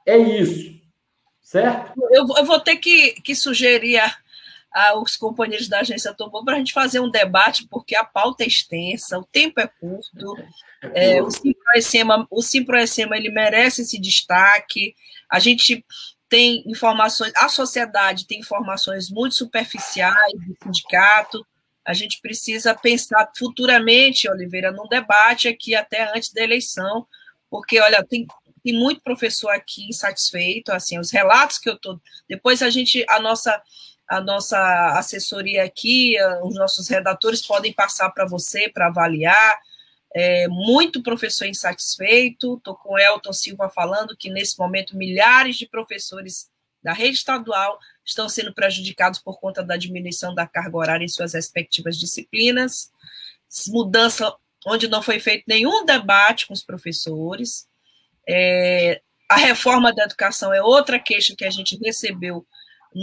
É 0.05 0.19
isso, 0.19 0.73
certo? 1.41 1.93
Eu, 2.11 2.27
eu 2.37 2.45
vou 2.45 2.59
ter 2.59 2.77
que, 2.77 3.13
que 3.23 3.37
sugerir 3.37 4.03
aos 4.73 5.17
companheiros 5.17 5.69
da 5.69 5.81
agência 5.81 6.13
Tombou 6.13 6.45
para 6.45 6.57
a 6.57 6.59
gente 6.59 6.73
fazer 6.73 6.99
um 6.99 7.09
debate, 7.09 7.69
porque 7.71 7.95
a 7.95 8.03
pauta 8.05 8.43
é 8.43 8.49
extensa, 8.49 9.21
o 9.21 9.25
tempo 9.25 9.61
é 9.61 9.69
curto. 9.69 10.37
É, 10.93 11.23
o 11.23 11.31
Simproecema, 11.31 12.27
o 12.29 12.43
ele 13.15 13.31
merece 13.31 13.83
esse 13.83 14.01
destaque. 14.01 14.97
A 15.31 15.39
gente 15.39 15.87
tem 16.29 16.65
informações, 16.67 17.33
a 17.37 17.49
sociedade 17.49 18.27
tem 18.27 18.41
informações 18.41 19.11
muito 19.11 19.35
superficiais 19.35 20.33
do 20.47 20.57
sindicato. 20.63 21.47
A 21.85 21.93
gente 21.93 22.21
precisa 22.21 22.75
pensar 22.75 23.31
futuramente, 23.37 24.29
Oliveira, 24.29 24.73
num 24.73 24.89
debate 24.89 25.49
aqui 25.49 25.75
até 25.75 26.11
antes 26.15 26.33
da 26.33 26.43
eleição, 26.43 27.07
porque, 27.51 27.79
olha, 27.79 28.03
tem, 28.03 28.27
tem 28.63 28.73
muito 28.73 29.03
professor 29.03 29.51
aqui 29.51 29.89
insatisfeito, 29.89 30.73
assim, 30.73 30.99
os 30.99 31.13
relatos 31.13 31.59
que 31.59 31.69
eu 31.69 31.79
tô. 31.79 32.01
Depois 32.29 32.63
a 32.63 32.71
gente, 32.71 33.05
a 33.09 33.21
nossa, 33.21 33.63
a 34.09 34.21
nossa 34.21 34.99
assessoria 34.99 35.63
aqui, 35.63 36.17
os 36.43 36.55
nossos 36.55 36.89
redatores 36.89 37.47
podem 37.47 37.73
passar 37.73 38.11
para 38.11 38.27
você 38.27 38.69
para 38.69 38.87
avaliar 38.87 39.59
é, 40.15 40.47
muito 40.49 41.03
professor 41.03 41.47
insatisfeito. 41.47 42.57
Estou 42.57 42.77
com 42.77 42.99
Elton 42.99 43.33
Silva 43.33 43.69
falando 43.69 44.17
que, 44.17 44.31
nesse 44.31 44.59
momento, 44.59 44.97
milhares 44.97 45.57
de 45.57 45.69
professores 45.69 46.49
da 46.83 46.93
rede 46.93 47.17
estadual 47.17 47.79
estão 48.05 48.29
sendo 48.29 48.55
prejudicados 48.55 49.19
por 49.19 49.41
conta 49.41 49.63
da 49.63 49.77
diminuição 49.77 50.35
da 50.35 50.47
carga 50.47 50.77
horária 50.77 51.05
em 51.05 51.09
suas 51.09 51.35
respectivas 51.35 51.99
disciplinas. 51.99 52.93
Mudança 53.69 54.35
onde 54.67 54.87
não 54.89 55.03
foi 55.03 55.19
feito 55.19 55.45
nenhum 55.49 55.85
debate 55.85 56.47
com 56.47 56.55
os 56.55 56.63
professores. 56.63 57.67
É, 58.29 59.01
a 59.29 59.37
reforma 59.37 59.93
da 59.93 60.05
educação 60.05 60.53
é 60.53 60.63
outra 60.63 60.99
queixa 60.99 61.35
que 61.37 61.45
a 61.45 61.51
gente 61.51 61.77
recebeu 61.83 62.47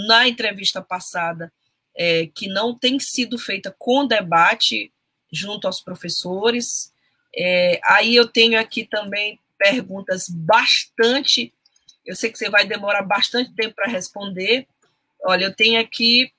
na 0.08 0.28
entrevista 0.28 0.82
passada, 0.82 1.52
é, 1.96 2.28
que 2.28 2.48
não 2.48 2.78
tem 2.78 3.00
sido 3.00 3.38
feita 3.38 3.76
com 3.78 4.08
debate 4.08 4.94
junto 5.32 5.68
aos 5.68 5.82
professores. 5.82 6.91
É, 7.36 7.80
aí 7.84 8.16
eu 8.16 8.28
tenho 8.28 8.60
aqui 8.60 8.86
também 8.86 9.40
perguntas 9.58 10.28
bastante. 10.30 11.54
Eu 12.06 12.16
sei 12.16 12.32
que 12.32 12.38
você 12.38 12.50
vai 12.50 12.66
demorar 12.66 13.04
bastante 13.04 13.54
tempo 13.54 13.76
para 13.76 13.92
responder. 13.92 14.68
Olha, 15.24 15.46
eu 15.46 15.56
tenho 15.56 15.80
aqui 15.80 16.32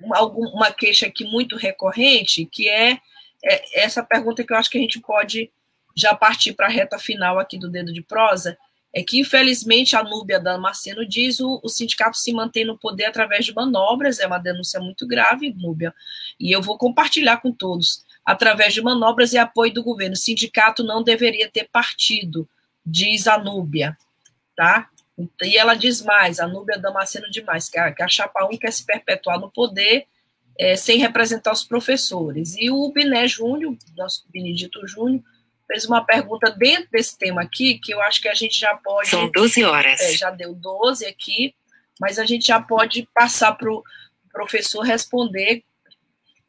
uma, 0.00 0.22
uma 0.22 0.72
queixa 0.72 1.06
aqui 1.06 1.24
muito 1.24 1.56
recorrente, 1.56 2.46
que 2.46 2.68
é, 2.68 2.98
é 3.44 3.82
essa 3.82 4.02
pergunta 4.02 4.44
que 4.44 4.52
eu 4.52 4.56
acho 4.56 4.70
que 4.70 4.78
a 4.78 4.80
gente 4.80 5.00
pode 5.00 5.50
já 5.94 6.14
partir 6.14 6.52
para 6.52 6.66
a 6.66 6.70
reta 6.70 6.98
final 6.98 7.38
aqui 7.38 7.58
do 7.58 7.68
dedo 7.68 7.92
de 7.92 8.00
prosa, 8.00 8.56
é 8.92 9.02
que, 9.02 9.20
infelizmente, 9.20 9.94
a 9.94 10.02
Núbia 10.02 10.40
Damasceno 10.40 11.06
diz 11.06 11.38
o, 11.40 11.60
o 11.62 11.68
sindicato 11.68 12.16
se 12.16 12.32
mantém 12.32 12.64
no 12.64 12.78
poder 12.78 13.04
através 13.04 13.44
de 13.44 13.54
manobras, 13.54 14.18
é 14.18 14.26
uma 14.26 14.38
denúncia 14.38 14.80
muito 14.80 15.06
grave, 15.06 15.52
Núbia, 15.52 15.94
e 16.38 16.50
eu 16.50 16.60
vou 16.60 16.76
compartilhar 16.76 17.36
com 17.38 17.52
todos 17.52 18.04
através 18.30 18.72
de 18.72 18.80
manobras 18.80 19.32
e 19.32 19.38
apoio 19.38 19.74
do 19.74 19.82
governo. 19.82 20.14
O 20.14 20.18
sindicato 20.18 20.84
não 20.84 21.02
deveria 21.02 21.50
ter 21.50 21.68
partido, 21.68 22.48
diz 22.86 23.26
a 23.26 23.36
Núbia, 23.36 23.96
tá? 24.56 24.88
E 25.42 25.58
ela 25.58 25.74
diz 25.74 26.00
mais, 26.00 26.38
a 26.38 26.46
Núbia 26.46 26.78
Damasceno 26.78 27.28
demais, 27.28 27.68
que 27.68 27.76
a, 27.76 27.90
que 27.92 28.02
a 28.02 28.08
Chapa 28.08 28.46
1 28.46 28.56
quer 28.56 28.72
se 28.72 28.86
perpetuar 28.86 29.40
no 29.40 29.50
poder 29.50 30.06
é, 30.56 30.76
sem 30.76 30.98
representar 30.98 31.52
os 31.52 31.64
professores. 31.64 32.54
E 32.56 32.70
o 32.70 32.88
Biné 32.92 33.26
Júnior, 33.26 33.76
nosso 33.96 34.24
Benedito 34.32 34.86
Júnior, 34.86 35.22
fez 35.66 35.84
uma 35.84 36.04
pergunta 36.04 36.52
dentro 36.52 36.88
desse 36.92 37.18
tema 37.18 37.42
aqui, 37.42 37.80
que 37.80 37.92
eu 37.92 38.00
acho 38.00 38.22
que 38.22 38.28
a 38.28 38.34
gente 38.34 38.58
já 38.58 38.76
pode... 38.76 39.08
São 39.08 39.28
12 39.28 39.64
horas. 39.64 40.00
É, 40.00 40.12
já 40.12 40.30
deu 40.30 40.54
12 40.54 41.04
aqui, 41.04 41.52
mas 41.98 42.16
a 42.16 42.24
gente 42.24 42.46
já 42.46 42.62
pode 42.62 43.08
passar 43.12 43.52
para 43.54 43.72
o 43.72 43.82
professor 44.32 44.82
responder 44.82 45.64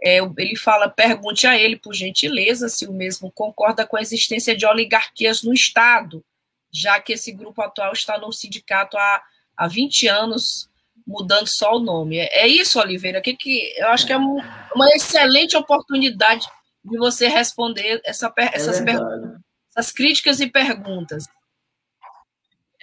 é, 0.04 0.18
ele 0.38 0.56
fala: 0.56 0.90
pergunte 0.90 1.46
a 1.46 1.58
ele, 1.58 1.78
por 1.78 1.94
gentileza, 1.94 2.68
se 2.70 2.88
o 2.88 2.94
mesmo 2.94 3.32
concorda 3.32 3.86
com 3.86 3.98
a 3.98 4.02
existência 4.02 4.56
de 4.56 4.66
oligarquias 4.66 5.44
no 5.44 5.54
Estado, 5.54 6.24
já 6.72 7.00
que 7.00 7.14
esse 7.14 7.32
grupo 7.32 7.62
atual 7.62 7.94
está 7.94 8.18
no 8.18 8.32
sindicato 8.32 8.98
há, 8.98 9.22
há 9.56 9.68
20 9.68 10.08
anos, 10.08 10.70
mudando 11.06 11.48
só 11.48 11.76
o 11.76 11.80
nome. 11.80 12.18
É, 12.18 12.44
é 12.44 12.48
isso, 12.48 12.80
Oliveira, 12.80 13.22
que, 13.22 13.36
que 13.36 13.74
eu 13.78 13.90
acho 13.90 14.06
que 14.08 14.14
é 14.14 14.18
uma 14.18 14.90
excelente 14.96 15.56
oportunidade 15.56 16.48
de 16.84 16.98
você 16.98 17.28
responder 17.28 18.02
essa, 18.04 18.34
é 18.38 18.50
essas, 18.54 18.82
é 18.82 18.96
essas 19.70 19.92
críticas 19.92 20.40
e 20.40 20.48
perguntas. 20.48 21.26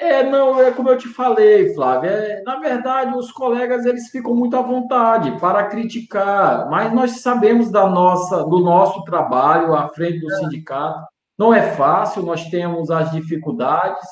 É, 0.00 0.22
não, 0.22 0.60
é 0.60 0.70
como 0.70 0.88
eu 0.90 0.96
te 0.96 1.08
falei, 1.08 1.74
Flávia. 1.74 2.10
É, 2.10 2.42
na 2.42 2.60
verdade, 2.60 3.16
os 3.16 3.32
colegas 3.32 3.84
eles 3.84 4.08
ficam 4.10 4.32
muito 4.32 4.56
à 4.56 4.62
vontade 4.62 5.36
para 5.40 5.66
criticar, 5.66 6.70
mas 6.70 6.92
nós 6.92 7.20
sabemos 7.20 7.68
da 7.70 7.88
nossa, 7.88 8.44
do 8.44 8.60
nosso 8.60 9.02
trabalho 9.02 9.74
à 9.74 9.88
frente 9.88 10.20
do 10.20 10.30
sindicato. 10.36 11.04
Não 11.36 11.52
é 11.52 11.72
fácil, 11.72 12.22
nós 12.22 12.44
temos 12.48 12.92
as 12.92 13.10
dificuldades. 13.10 14.06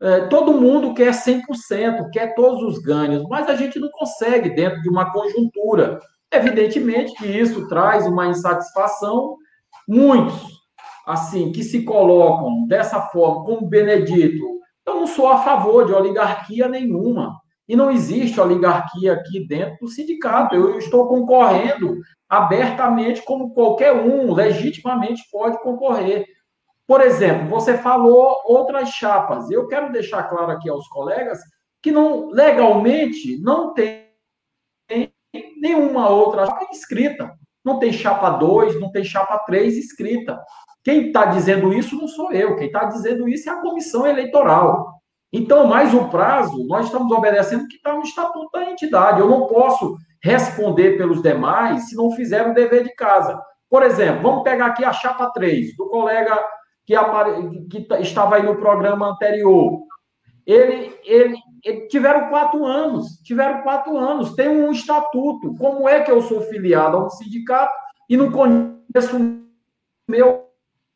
É, 0.00 0.20
todo 0.26 0.58
mundo 0.58 0.94
quer 0.94 1.12
100%, 1.12 2.10
quer 2.12 2.34
todos 2.34 2.62
os 2.62 2.78
ganhos, 2.78 3.22
mas 3.28 3.46
a 3.48 3.54
gente 3.54 3.78
não 3.78 3.90
consegue 3.90 4.50
dentro 4.50 4.80
de 4.80 4.88
uma 4.88 5.12
conjuntura. 5.12 6.00
Evidentemente 6.32 7.12
que 7.14 7.26
isso 7.26 7.68
traz 7.68 8.06
uma 8.06 8.26
insatisfação. 8.26 9.36
Muitos, 9.86 10.46
assim, 11.06 11.52
que 11.52 11.62
se 11.62 11.82
colocam 11.84 12.66
dessa 12.66 13.00
forma, 13.02 13.44
como 13.44 13.68
Benedito, 13.68 14.55
eu 14.86 14.94
não 14.94 15.06
sou 15.06 15.26
a 15.26 15.42
favor 15.42 15.84
de 15.84 15.92
oligarquia 15.92 16.68
nenhuma. 16.68 17.40
E 17.68 17.74
não 17.74 17.90
existe 17.90 18.40
oligarquia 18.40 19.14
aqui 19.14 19.44
dentro 19.46 19.76
do 19.80 19.88
sindicato. 19.88 20.54
Eu 20.54 20.78
estou 20.78 21.08
concorrendo 21.08 21.98
abertamente 22.28 23.22
como 23.22 23.52
qualquer 23.52 23.92
um, 23.92 24.32
legitimamente 24.32 25.22
pode 25.32 25.60
concorrer. 25.60 26.24
Por 26.86 27.00
exemplo, 27.00 27.48
você 27.48 27.76
falou 27.76 28.36
outras 28.44 28.90
chapas. 28.90 29.50
Eu 29.50 29.66
quero 29.66 29.90
deixar 29.90 30.22
claro 30.24 30.52
aqui 30.52 30.70
aos 30.70 30.86
colegas 30.88 31.40
que 31.82 31.90
não 31.90 32.30
legalmente 32.30 33.40
não 33.42 33.74
tem 33.74 34.06
nenhuma 35.60 36.08
outra 36.08 36.46
chapa 36.46 36.68
inscrita. 36.70 37.34
Não 37.64 37.80
tem 37.80 37.92
chapa 37.92 38.30
2, 38.30 38.80
não 38.80 38.92
tem 38.92 39.02
chapa 39.02 39.38
3 39.40 39.76
inscrita. 39.76 40.40
Quem 40.86 41.08
está 41.08 41.24
dizendo 41.24 41.72
isso 41.72 41.96
não 41.96 42.06
sou 42.06 42.30
eu, 42.30 42.54
quem 42.54 42.68
está 42.68 42.84
dizendo 42.84 43.28
isso 43.28 43.50
é 43.50 43.52
a 43.52 43.60
comissão 43.60 44.06
eleitoral. 44.06 45.00
Então, 45.32 45.66
mais 45.66 45.92
o 45.92 46.06
prazo, 46.06 46.64
nós 46.68 46.86
estamos 46.86 47.10
obedecendo 47.10 47.64
o 47.64 47.66
que 47.66 47.74
está 47.74 47.92
no 47.92 48.02
estatuto 48.02 48.48
da 48.52 48.70
entidade. 48.70 49.18
Eu 49.18 49.28
não 49.28 49.48
posso 49.48 49.96
responder 50.22 50.96
pelos 50.96 51.20
demais 51.20 51.88
se 51.88 51.96
não 51.96 52.12
fizer 52.12 52.48
o 52.48 52.54
dever 52.54 52.84
de 52.84 52.94
casa. 52.94 53.36
Por 53.68 53.82
exemplo, 53.82 54.22
vamos 54.22 54.44
pegar 54.44 54.66
aqui 54.66 54.84
a 54.84 54.92
chapa 54.92 55.28
3, 55.32 55.74
do 55.76 55.88
colega 55.88 56.38
que, 56.86 56.94
apare... 56.94 57.66
que 57.68 57.84
estava 57.98 58.36
aí 58.36 58.44
no 58.44 58.54
programa 58.54 59.08
anterior. 59.08 59.80
Ele, 60.46 60.96
ele, 61.02 61.36
ele, 61.64 61.88
tiveram 61.88 62.28
quatro 62.28 62.64
anos, 62.64 63.08
tiveram 63.24 63.62
quatro 63.62 63.96
anos, 63.96 64.36
tem 64.36 64.48
um 64.48 64.70
estatuto. 64.70 65.52
Como 65.56 65.88
é 65.88 66.00
que 66.02 66.12
eu 66.12 66.22
sou 66.22 66.42
filiado 66.42 66.96
a 66.96 67.06
um 67.06 67.10
sindicato 67.10 67.74
e 68.08 68.16
não 68.16 68.30
conheço 68.30 69.16
o 69.16 69.42
meu 70.08 70.45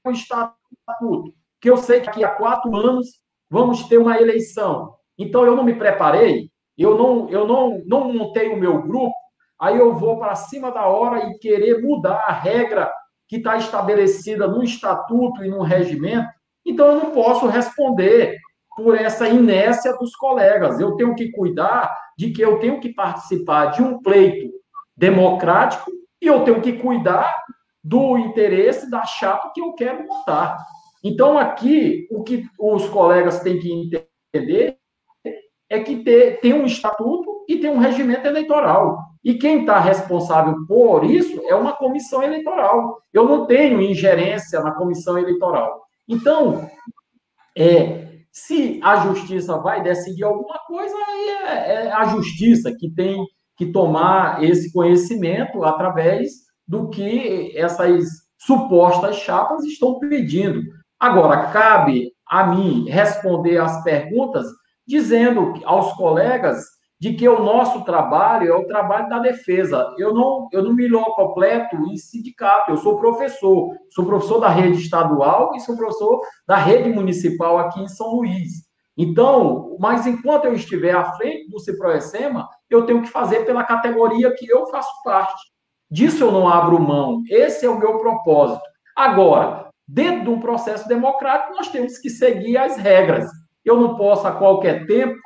um 0.06 0.10
estatuto, 0.12 1.34
que 1.60 1.70
eu 1.70 1.76
sei 1.76 2.00
que 2.00 2.06
daqui 2.06 2.24
a 2.24 2.30
quatro 2.30 2.74
anos 2.76 3.08
vamos 3.50 3.84
ter 3.84 3.98
uma 3.98 4.20
eleição. 4.20 4.94
Então 5.18 5.44
eu 5.44 5.54
não 5.54 5.64
me 5.64 5.74
preparei, 5.74 6.50
eu 6.78 6.96
não, 6.96 7.28
eu 7.28 7.46
não, 7.46 7.82
não 7.84 8.12
montei 8.12 8.48
o 8.48 8.56
meu 8.56 8.80
grupo, 8.82 9.14
aí 9.60 9.78
eu 9.78 9.94
vou 9.94 10.18
para 10.18 10.34
cima 10.34 10.70
da 10.70 10.86
hora 10.86 11.26
e 11.26 11.38
querer 11.38 11.82
mudar 11.82 12.24
a 12.26 12.32
regra 12.32 12.90
que 13.28 13.36
está 13.36 13.56
estabelecida 13.56 14.48
no 14.48 14.62
estatuto 14.62 15.44
e 15.44 15.48
no 15.48 15.62
regimento. 15.62 16.28
Então 16.64 16.86
eu 16.86 16.96
não 16.96 17.10
posso 17.10 17.46
responder 17.46 18.36
por 18.76 18.96
essa 18.96 19.28
inércia 19.28 19.92
dos 19.98 20.16
colegas. 20.16 20.80
Eu 20.80 20.96
tenho 20.96 21.14
que 21.14 21.30
cuidar 21.30 21.94
de 22.16 22.30
que 22.30 22.40
eu 22.42 22.58
tenho 22.58 22.80
que 22.80 22.94
participar 22.94 23.66
de 23.66 23.82
um 23.82 24.00
pleito 24.00 24.50
democrático 24.96 25.90
e 26.20 26.26
eu 26.26 26.44
tenho 26.44 26.60
que 26.60 26.74
cuidar 26.74 27.34
do 27.82 28.18
interesse 28.18 28.90
da 28.90 29.04
chapa 29.04 29.52
que 29.54 29.60
eu 29.60 29.72
quero 29.72 30.06
montar. 30.06 30.58
Então, 31.02 31.38
aqui, 31.38 32.06
o 32.10 32.22
que 32.22 32.46
os 32.58 32.86
colegas 32.88 33.40
têm 33.40 33.58
que 33.58 33.72
entender 33.72 34.76
é 35.68 35.80
que 35.80 36.02
ter, 36.02 36.40
tem 36.40 36.52
um 36.52 36.66
estatuto 36.66 37.44
e 37.48 37.56
tem 37.56 37.70
um 37.70 37.78
regimento 37.78 38.26
eleitoral. 38.26 38.98
E 39.22 39.34
quem 39.34 39.60
está 39.60 39.78
responsável 39.78 40.66
por 40.66 41.04
isso 41.04 41.40
é 41.46 41.54
uma 41.54 41.72
comissão 41.72 42.22
eleitoral. 42.22 43.00
Eu 43.12 43.24
não 43.24 43.46
tenho 43.46 43.80
ingerência 43.80 44.60
na 44.60 44.72
comissão 44.72 45.16
eleitoral. 45.16 45.84
Então, 46.08 46.68
é, 47.56 48.08
se 48.32 48.80
a 48.82 48.96
justiça 48.96 49.58
vai 49.58 49.82
decidir 49.82 50.24
alguma 50.24 50.58
coisa, 50.66 50.94
aí 50.94 51.28
é, 51.28 51.72
é 51.86 51.92
a 51.92 52.04
justiça 52.06 52.74
que 52.76 52.90
tem 52.90 53.24
que 53.56 53.66
tomar 53.66 54.42
esse 54.42 54.72
conhecimento 54.72 55.62
através 55.62 56.49
do 56.70 56.88
que 56.88 57.52
essas 57.58 58.06
supostas 58.38 59.16
chapas 59.16 59.64
estão 59.64 59.98
pedindo. 59.98 60.62
Agora, 61.00 61.48
cabe 61.48 62.12
a 62.24 62.46
mim 62.46 62.88
responder 62.88 63.58
as 63.58 63.82
perguntas 63.82 64.46
dizendo 64.86 65.54
aos 65.64 65.92
colegas 65.94 66.64
de 67.00 67.14
que 67.14 67.28
o 67.28 67.42
nosso 67.42 67.82
trabalho 67.84 68.52
é 68.52 68.54
o 68.54 68.68
trabalho 68.68 69.08
da 69.08 69.18
defesa. 69.18 69.92
Eu 69.98 70.14
não, 70.14 70.48
eu 70.52 70.62
não 70.62 70.72
me 70.72 70.88
completo 71.16 71.74
em 71.90 71.96
sindicato, 71.96 72.70
eu 72.70 72.76
sou 72.76 73.00
professor, 73.00 73.74
sou 73.90 74.06
professor 74.06 74.38
da 74.38 74.48
rede 74.48 74.80
estadual 74.80 75.50
e 75.56 75.60
sou 75.60 75.76
professor 75.76 76.20
da 76.46 76.56
rede 76.56 76.88
municipal 76.90 77.58
aqui 77.58 77.80
em 77.80 77.88
São 77.88 78.14
Luís. 78.14 78.70
Então, 78.96 79.76
mas 79.80 80.06
enquanto 80.06 80.44
eu 80.44 80.54
estiver 80.54 80.94
à 80.94 81.14
frente 81.14 81.50
do 81.50 81.58
Ciproessema, 81.58 82.48
eu 82.68 82.86
tenho 82.86 83.02
que 83.02 83.08
fazer 83.08 83.44
pela 83.44 83.64
categoria 83.64 84.32
que 84.36 84.48
eu 84.48 84.68
faço 84.68 84.92
parte. 85.02 85.50
Disso 85.90 86.24
eu 86.24 86.30
não 86.30 86.48
abro 86.48 86.78
mão. 86.78 87.22
Esse 87.28 87.66
é 87.66 87.68
o 87.68 87.78
meu 87.78 87.98
propósito. 87.98 88.62
Agora, 88.94 89.68
dentro 89.86 90.24
de 90.24 90.30
um 90.30 90.40
processo 90.40 90.86
democrático, 90.86 91.54
nós 91.54 91.68
temos 91.68 91.98
que 91.98 92.08
seguir 92.08 92.56
as 92.56 92.76
regras. 92.76 93.28
Eu 93.64 93.76
não 93.76 93.96
posso, 93.96 94.26
a 94.26 94.32
qualquer 94.32 94.86
tempo, 94.86 95.18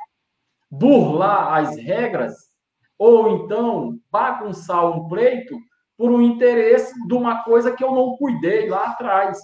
burlar 0.69 1.53
as 1.53 1.77
regras 1.77 2.33
ou 2.97 3.29
então 3.29 3.99
bagunçar 4.09 4.85
um 4.85 5.07
pleito 5.07 5.55
por 5.97 6.09
um 6.09 6.21
interesse 6.21 6.93
de 7.07 7.13
uma 7.13 7.43
coisa 7.43 7.71
que 7.71 7.83
eu 7.83 7.91
não 7.91 8.17
cuidei 8.17 8.67
lá 8.69 8.85
atrás. 8.85 9.37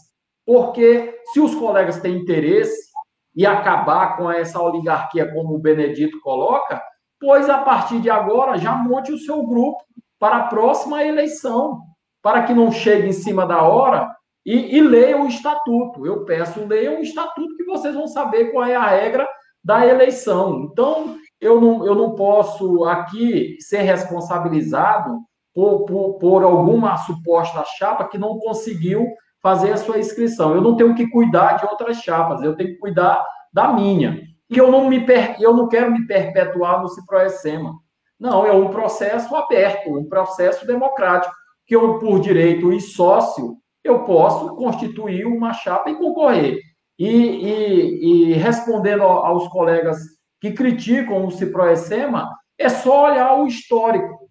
Porque 0.45 1.19
se 1.32 1.39
os 1.39 1.53
colegas 1.55 1.99
têm 1.99 2.17
interesse 2.17 2.91
e 3.36 3.45
acabar 3.45 4.17
com 4.17 4.30
essa 4.30 4.61
oligarquia, 4.61 5.32
como 5.32 5.55
o 5.55 5.59
Benedito 5.59 6.19
coloca, 6.22 6.82
pois 7.19 7.49
a 7.49 7.59
partir 7.59 8.01
de 8.01 8.09
agora 8.09 8.57
já 8.57 8.74
monte 8.76 9.11
o 9.11 9.19
seu 9.19 9.45
grupo 9.45 9.84
para 10.22 10.38
a 10.38 10.43
próxima 10.43 11.03
eleição, 11.03 11.80
para 12.22 12.43
que 12.43 12.53
não 12.53 12.72
chegue 12.72 13.07
em 13.07 13.11
cima 13.11 13.43
da 13.43 13.63
hora 13.63 14.07
e, 14.45 14.78
e 14.78 14.80
leia 14.80 15.19
o 15.19 15.26
estatuto. 15.26 16.05
Eu 16.05 16.26
peço, 16.26 16.63
leiam 16.63 16.99
o 16.99 17.01
estatuto 17.01 17.57
que 17.57 17.65
vocês 17.65 17.95
vão 17.95 18.07
saber 18.07 18.51
qual 18.51 18.65
é 18.65 18.76
a 18.76 18.86
regra 18.86 19.28
da 19.63 19.84
eleição. 19.84 20.69
Então, 20.72 21.17
eu 21.39 21.59
não, 21.59 21.84
eu 21.84 21.95
não 21.95 22.13
posso 22.13 22.86
aqui 22.86 23.57
ser 23.61 23.82
responsabilizado 23.82 25.17
por, 25.55 25.86
por, 25.86 26.19
por 26.19 26.43
alguma 26.43 26.97
suposta 26.97 27.63
chapa 27.80 28.07
que 28.07 28.19
não 28.19 28.38
conseguiu 28.38 29.07
fazer 29.41 29.72
a 29.72 29.78
sua 29.78 29.97
inscrição. 29.97 30.53
Eu 30.53 30.61
não 30.61 30.76
tenho 30.76 30.93
que 30.93 31.09
cuidar 31.09 31.53
de 31.53 31.65
outras 31.65 31.97
chapas, 31.97 32.43
eu 32.43 32.55
tenho 32.55 32.69
que 32.69 32.78
cuidar 32.78 33.26
da 33.51 33.74
minha. 33.74 34.22
E 34.51 34.55
eu 34.55 34.69
não, 34.69 34.88
me 34.88 35.03
eu 35.39 35.55
não 35.55 35.67
quero 35.67 35.91
me 35.91 36.05
perpetuar 36.05 36.80
no 36.80 36.89
Ciproessema. 36.89 37.74
Não, 38.22 38.45
é 38.45 38.51
um 38.51 38.69
processo 38.69 39.36
aberto, 39.36 39.97
um 39.97 40.07
processo 40.07 40.67
democrático, 40.67 41.34
que 41.65 41.76
eu, 41.76 41.97
por 41.97 42.19
direito 42.19 42.72
e 42.72 42.80
sócio, 42.80 43.57
eu 43.84 44.03
posso 44.03 44.55
constituir 44.57 45.26
uma 45.26 45.53
chapa 45.53 45.89
e 45.89 45.95
concorrer. 45.95 46.59
E, 46.99 47.07
e, 47.09 48.05
e 48.05 48.34
respondendo 48.34 49.01
aos 49.01 49.47
colegas 49.47 49.97
que 50.39 50.51
criticam 50.51 51.26
o 51.26 51.32
Ciproessema, 51.32 52.30
é 52.59 52.69
só 52.69 53.05
olhar 53.05 53.34
o 53.39 53.47
histórico. 53.47 54.30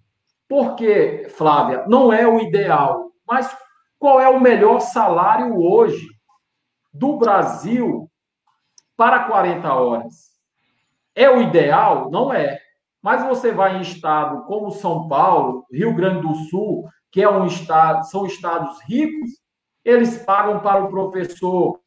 Porque, 0.48 1.26
Flávia, 1.30 1.84
não 1.88 2.12
é 2.12 2.24
o 2.28 2.38
ideal, 2.38 3.10
mas 3.26 3.52
qual 3.98 4.20
é 4.20 4.28
o 4.28 4.38
melhor 4.38 4.78
salário 4.78 5.60
hoje 5.60 6.06
do 6.92 7.16
Brasil 7.16 8.08
para 8.96 9.24
40 9.24 9.74
horas? 9.74 10.30
É 11.12 11.28
o 11.28 11.42
ideal? 11.42 12.08
Não 12.08 12.32
é. 12.32 12.59
Mas 13.02 13.26
você 13.26 13.52
vai 13.52 13.76
em 13.76 13.80
estado 13.80 14.44
como 14.44 14.70
São 14.70 15.08
Paulo, 15.08 15.64
Rio 15.72 15.94
Grande 15.94 16.26
do 16.26 16.34
Sul, 16.34 16.88
que 17.10 17.22
é 17.22 17.30
um 17.30 17.46
estado, 17.46 18.04
são 18.04 18.26
estados 18.26 18.78
ricos, 18.82 19.30
eles 19.84 20.18
pagam 20.18 20.60
para 20.60 20.84
o 20.84 20.90
professor 20.90 21.80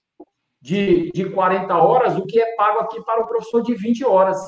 de, 0.61 1.11
de 1.11 1.29
40 1.29 1.75
horas 1.75 2.17
o 2.17 2.25
que 2.25 2.39
é 2.39 2.55
pago 2.55 2.79
aqui 2.79 3.01
para 3.03 3.21
o 3.21 3.27
professor 3.27 3.61
de 3.61 3.75
20 3.75 4.05
horas. 4.05 4.39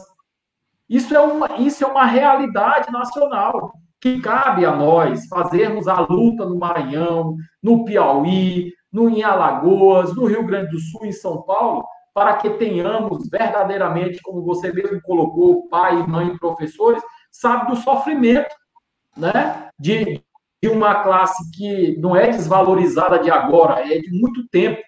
Isso 0.90 1.16
é 1.16 1.20
uma, 1.20 1.58
isso 1.58 1.84
é 1.84 1.88
uma 1.88 2.06
realidade 2.06 2.92
nacional 2.92 3.74
que 4.00 4.22
cabe 4.22 4.66
a 4.66 4.76
nós 4.76 5.28
fazermos 5.28 5.88
a 5.88 6.00
luta 6.00 6.46
no 6.46 6.58
Maranhão, 6.58 7.36
no 7.62 7.86
Piauí, 7.86 8.72
no 8.92 9.10
em 9.10 9.24
Alagoas, 9.24 10.16
no 10.16 10.26
Rio 10.26 10.46
Grande 10.46 10.72
do 10.72 10.80
Sul, 10.80 11.06
em 11.06 11.12
São 11.12 11.42
Paulo, 11.42 11.86
para 12.16 12.38
que 12.38 12.50
tenhamos 12.52 13.28
verdadeiramente, 13.30 14.22
como 14.22 14.42
você 14.42 14.72
mesmo 14.72 15.02
colocou, 15.02 15.68
pai, 15.68 16.08
mãe, 16.08 16.38
professores, 16.38 17.04
sabe 17.30 17.68
do 17.68 17.76
sofrimento, 17.76 18.56
né? 19.18 19.68
De, 19.78 20.24
de 20.64 20.70
uma 20.70 21.04
classe 21.04 21.52
que 21.52 21.98
não 21.98 22.16
é 22.16 22.30
desvalorizada 22.30 23.20
de 23.20 23.30
agora, 23.30 23.82
é 23.82 24.00
de 24.00 24.12
muito 24.18 24.48
tempo. 24.48 24.82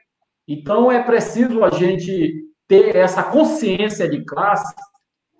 Então, 0.48 0.90
é 0.90 1.04
preciso 1.04 1.66
a 1.66 1.70
gente 1.70 2.46
ter 2.66 2.96
essa 2.96 3.22
consciência 3.24 4.10
de 4.10 4.24
classe, 4.24 4.74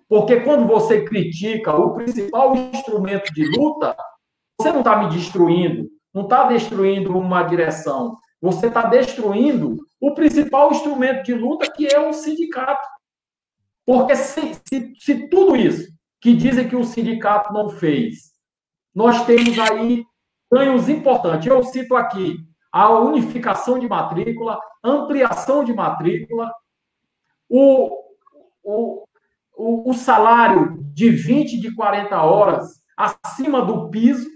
porque 0.06 0.40
quando 0.40 0.66
você 0.66 1.06
critica 1.06 1.74
o 1.74 1.94
principal 1.94 2.54
instrumento 2.54 3.32
de 3.32 3.46
luta, 3.58 3.96
você 4.60 4.70
não 4.70 4.80
está 4.80 5.02
me 5.02 5.08
destruindo, 5.08 5.88
não 6.12 6.24
está 6.24 6.44
destruindo 6.48 7.16
uma 7.16 7.42
direção, 7.44 8.18
você 8.40 8.68
está 8.68 8.82
destruindo 8.82 9.76
o 10.00 10.14
principal 10.14 10.70
instrumento 10.70 11.24
de 11.24 11.34
luta, 11.34 11.70
que 11.70 11.86
é 11.86 11.98
o 11.98 12.12
sindicato. 12.12 12.86
Porque 13.84 14.14
se, 14.14 14.54
se, 14.68 14.92
se 14.98 15.28
tudo 15.28 15.56
isso 15.56 15.90
que 16.20 16.34
dizem 16.34 16.68
que 16.68 16.76
o 16.76 16.84
sindicato 16.84 17.52
não 17.52 17.68
fez, 17.68 18.32
nós 18.94 19.24
temos 19.26 19.58
aí 19.58 20.04
ganhos 20.50 20.88
importantes. 20.88 21.46
Eu 21.46 21.62
cito 21.64 21.96
aqui 21.96 22.36
a 22.72 22.90
unificação 22.90 23.78
de 23.78 23.88
matrícula, 23.88 24.60
ampliação 24.84 25.64
de 25.64 25.72
matrícula, 25.72 26.52
o, 27.48 28.04
o, 28.62 29.04
o, 29.56 29.90
o 29.90 29.94
salário 29.94 30.78
de 30.92 31.10
20, 31.10 31.60
de 31.60 31.74
40 31.74 32.22
horas 32.22 32.82
acima 32.96 33.62
do 33.62 33.88
piso. 33.88 34.28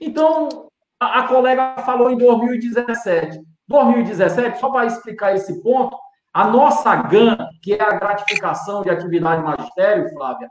Então, 0.00 0.70
a, 1.06 1.28
colega 1.28 1.76
falou 1.84 2.10
em 2.10 2.16
2017. 2.16 3.38
2017, 3.68 4.58
só 4.58 4.70
para 4.70 4.86
explicar 4.86 5.34
esse 5.34 5.62
ponto, 5.62 5.94
a 6.32 6.48
nossa 6.48 6.96
GAN, 6.96 7.36
que 7.62 7.74
é 7.74 7.82
a 7.82 7.98
gratificação 7.98 8.82
de 8.82 8.88
atividade 8.90 9.42
magistério, 9.42 10.08
Flávia, 10.10 10.48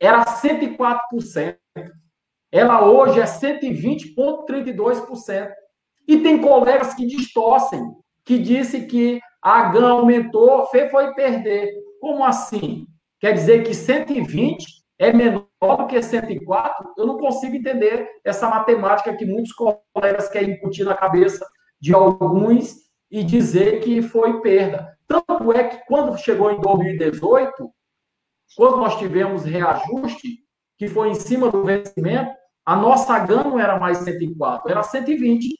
era 0.00 0.24
104%. 0.24 1.56
Ela 2.52 2.86
hoje 2.86 3.20
é 3.20 3.24
120,32%. 3.24 5.50
E 6.06 6.20
tem 6.20 6.38
colegas 6.40 6.94
que 6.94 7.04
distorcem, 7.06 7.82
que 8.24 8.38
disse 8.38 8.86
que 8.86 9.20
a 9.42 9.70
GAN 9.70 9.90
aumentou, 9.90 10.66
foi 10.66 11.12
perder. 11.14 11.72
Como 12.00 12.24
assim? 12.24 12.86
Quer 13.18 13.32
dizer 13.32 13.64
que 13.64 13.74
120 13.74 14.64
é 14.98 15.12
menor 15.12 15.48
do 15.76 15.86
que 15.86 16.02
104? 16.02 16.94
Eu 16.96 17.06
não 17.06 17.18
consigo 17.18 17.56
entender 17.56 18.08
essa 18.24 18.48
matemática 18.48 19.16
que 19.16 19.24
muitos 19.24 19.52
colegas 19.52 20.28
querem 20.28 20.54
incutir 20.54 20.84
na 20.84 20.94
cabeça 20.94 21.46
de 21.80 21.94
alguns 21.94 22.76
e 23.10 23.22
dizer 23.22 23.80
que 23.80 24.02
foi 24.02 24.40
perda. 24.40 24.96
Tanto 25.06 25.52
é 25.52 25.64
que 25.64 25.84
quando 25.86 26.18
chegou 26.18 26.50
em 26.50 26.60
2018, 26.60 27.52
quando 28.56 28.76
nós 28.78 28.98
tivemos 28.98 29.44
reajuste, 29.44 30.44
que 30.76 30.88
foi 30.88 31.10
em 31.10 31.14
cima 31.14 31.50
do 31.50 31.64
vencimento, 31.64 32.32
a 32.64 32.76
nossa 32.76 33.18
GAN 33.18 33.44
não 33.44 33.60
era 33.60 33.78
mais 33.78 33.98
104, 33.98 34.70
era 34.70 34.82
120. 34.82 35.54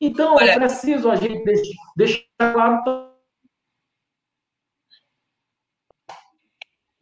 Então, 0.00 0.38
é 0.38 0.42
Olha, 0.44 0.50
é 0.52 0.58
preciso 0.58 1.10
a 1.10 1.16
gente 1.16 1.42
deixar 1.96 2.24
claro. 2.38 3.12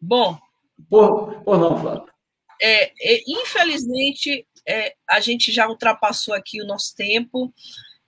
Bom. 0.01 0.37
Por, 0.89 1.43
por 1.45 1.59
não, 1.59 1.77
Flávio. 1.79 2.12
É, 2.63 2.93
é, 3.01 3.23
infelizmente, 3.27 4.47
é, 4.67 4.95
a 5.09 5.19
gente 5.19 5.51
já 5.51 5.69
ultrapassou 5.69 6.33
aqui 6.33 6.63
o 6.63 6.67
nosso 6.67 6.95
tempo. 6.95 7.53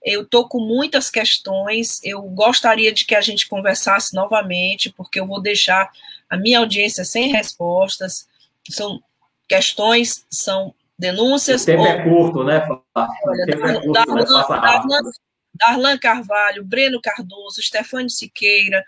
Eu 0.02 0.22
estou 0.22 0.48
com 0.48 0.60
muitas 0.60 1.10
questões. 1.10 2.00
Eu 2.04 2.22
gostaria 2.22 2.92
de 2.92 3.04
que 3.04 3.14
a 3.14 3.20
gente 3.20 3.48
conversasse 3.48 4.14
novamente, 4.14 4.92
porque 4.92 5.18
eu 5.18 5.26
vou 5.26 5.42
deixar 5.42 5.90
a 6.30 6.36
minha 6.36 6.60
audiência 6.60 7.04
sem 7.04 7.32
respostas. 7.32 8.28
São 8.70 9.02
questões, 9.48 10.24
são 10.30 10.74
denúncias. 10.98 11.62
O 11.62 11.66
tempo 11.66 11.82
ou... 11.82 11.86
é 11.88 12.02
curto, 12.02 12.44
né? 12.44 12.68
Olha, 12.94 13.44
é 13.48 13.56
curto, 13.56 13.92
Darlan 15.54 15.98
Carvalho, 15.98 16.64
Breno 16.64 17.00
Cardoso, 17.00 17.62
Stefânio 17.62 18.10
Siqueira, 18.10 18.84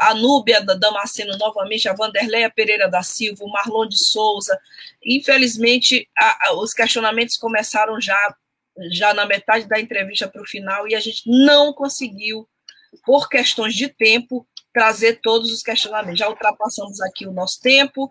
a 0.00 0.14
Núbia 0.14 0.62
Damasceno 0.62 1.36
novamente, 1.36 1.86
a 1.86 1.92
Vanderleia 1.92 2.48
Pereira 2.48 2.88
da 2.88 3.02
Silva, 3.02 3.44
o 3.44 3.52
Marlon 3.52 3.86
de 3.86 3.98
Souza. 3.98 4.58
Infelizmente, 5.04 6.08
a, 6.18 6.48
a, 6.48 6.54
os 6.54 6.72
questionamentos 6.72 7.36
começaram 7.36 8.00
já, 8.00 8.16
já 8.90 9.12
na 9.12 9.26
metade 9.26 9.68
da 9.68 9.78
entrevista 9.78 10.26
para 10.26 10.40
o 10.40 10.46
final 10.46 10.88
e 10.88 10.94
a 10.94 11.00
gente 11.00 11.28
não 11.28 11.70
conseguiu, 11.74 12.48
por 13.04 13.28
questões 13.28 13.74
de 13.74 13.88
tempo, 13.88 14.46
trazer 14.72 15.20
todos 15.20 15.52
os 15.52 15.62
questionamentos. 15.62 16.18
Já 16.18 16.30
ultrapassamos 16.30 16.98
aqui 17.02 17.26
o 17.26 17.32
nosso 17.32 17.60
tempo 17.60 18.10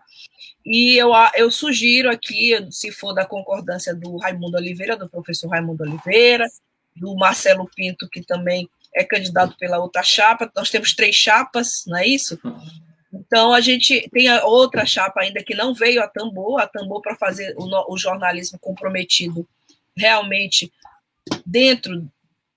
e 0.64 0.96
eu, 0.96 1.10
eu 1.34 1.50
sugiro 1.50 2.08
aqui, 2.08 2.56
se 2.70 2.92
for 2.92 3.12
da 3.12 3.26
concordância 3.26 3.92
do 3.92 4.16
Raimundo 4.16 4.56
Oliveira, 4.56 4.96
do 4.96 5.10
professor 5.10 5.48
Raimundo 5.48 5.82
Oliveira, 5.82 6.46
do 6.94 7.16
Marcelo 7.16 7.68
Pinto, 7.74 8.08
que 8.08 8.22
também 8.22 8.70
é 8.94 9.04
candidato 9.04 9.56
pela 9.58 9.78
outra 9.78 10.02
chapa. 10.02 10.50
Nós 10.54 10.70
temos 10.70 10.94
três 10.94 11.14
chapas, 11.14 11.84
não 11.86 11.98
é 11.98 12.06
isso? 12.06 12.38
Então, 13.12 13.52
a 13.52 13.60
gente 13.60 14.08
tem 14.12 14.28
a 14.28 14.44
outra 14.44 14.86
chapa 14.86 15.20
ainda 15.20 15.42
que 15.42 15.54
não 15.54 15.74
veio 15.74 16.02
a 16.02 16.08
Tambor, 16.08 16.60
a 16.60 16.66
Tambor 16.66 17.02
para 17.02 17.16
fazer 17.16 17.54
o, 17.56 17.92
o, 17.92 17.98
jornalismo 17.98 18.58
comprometido 18.58 19.46
realmente 19.96 20.72
dentro 21.44 22.08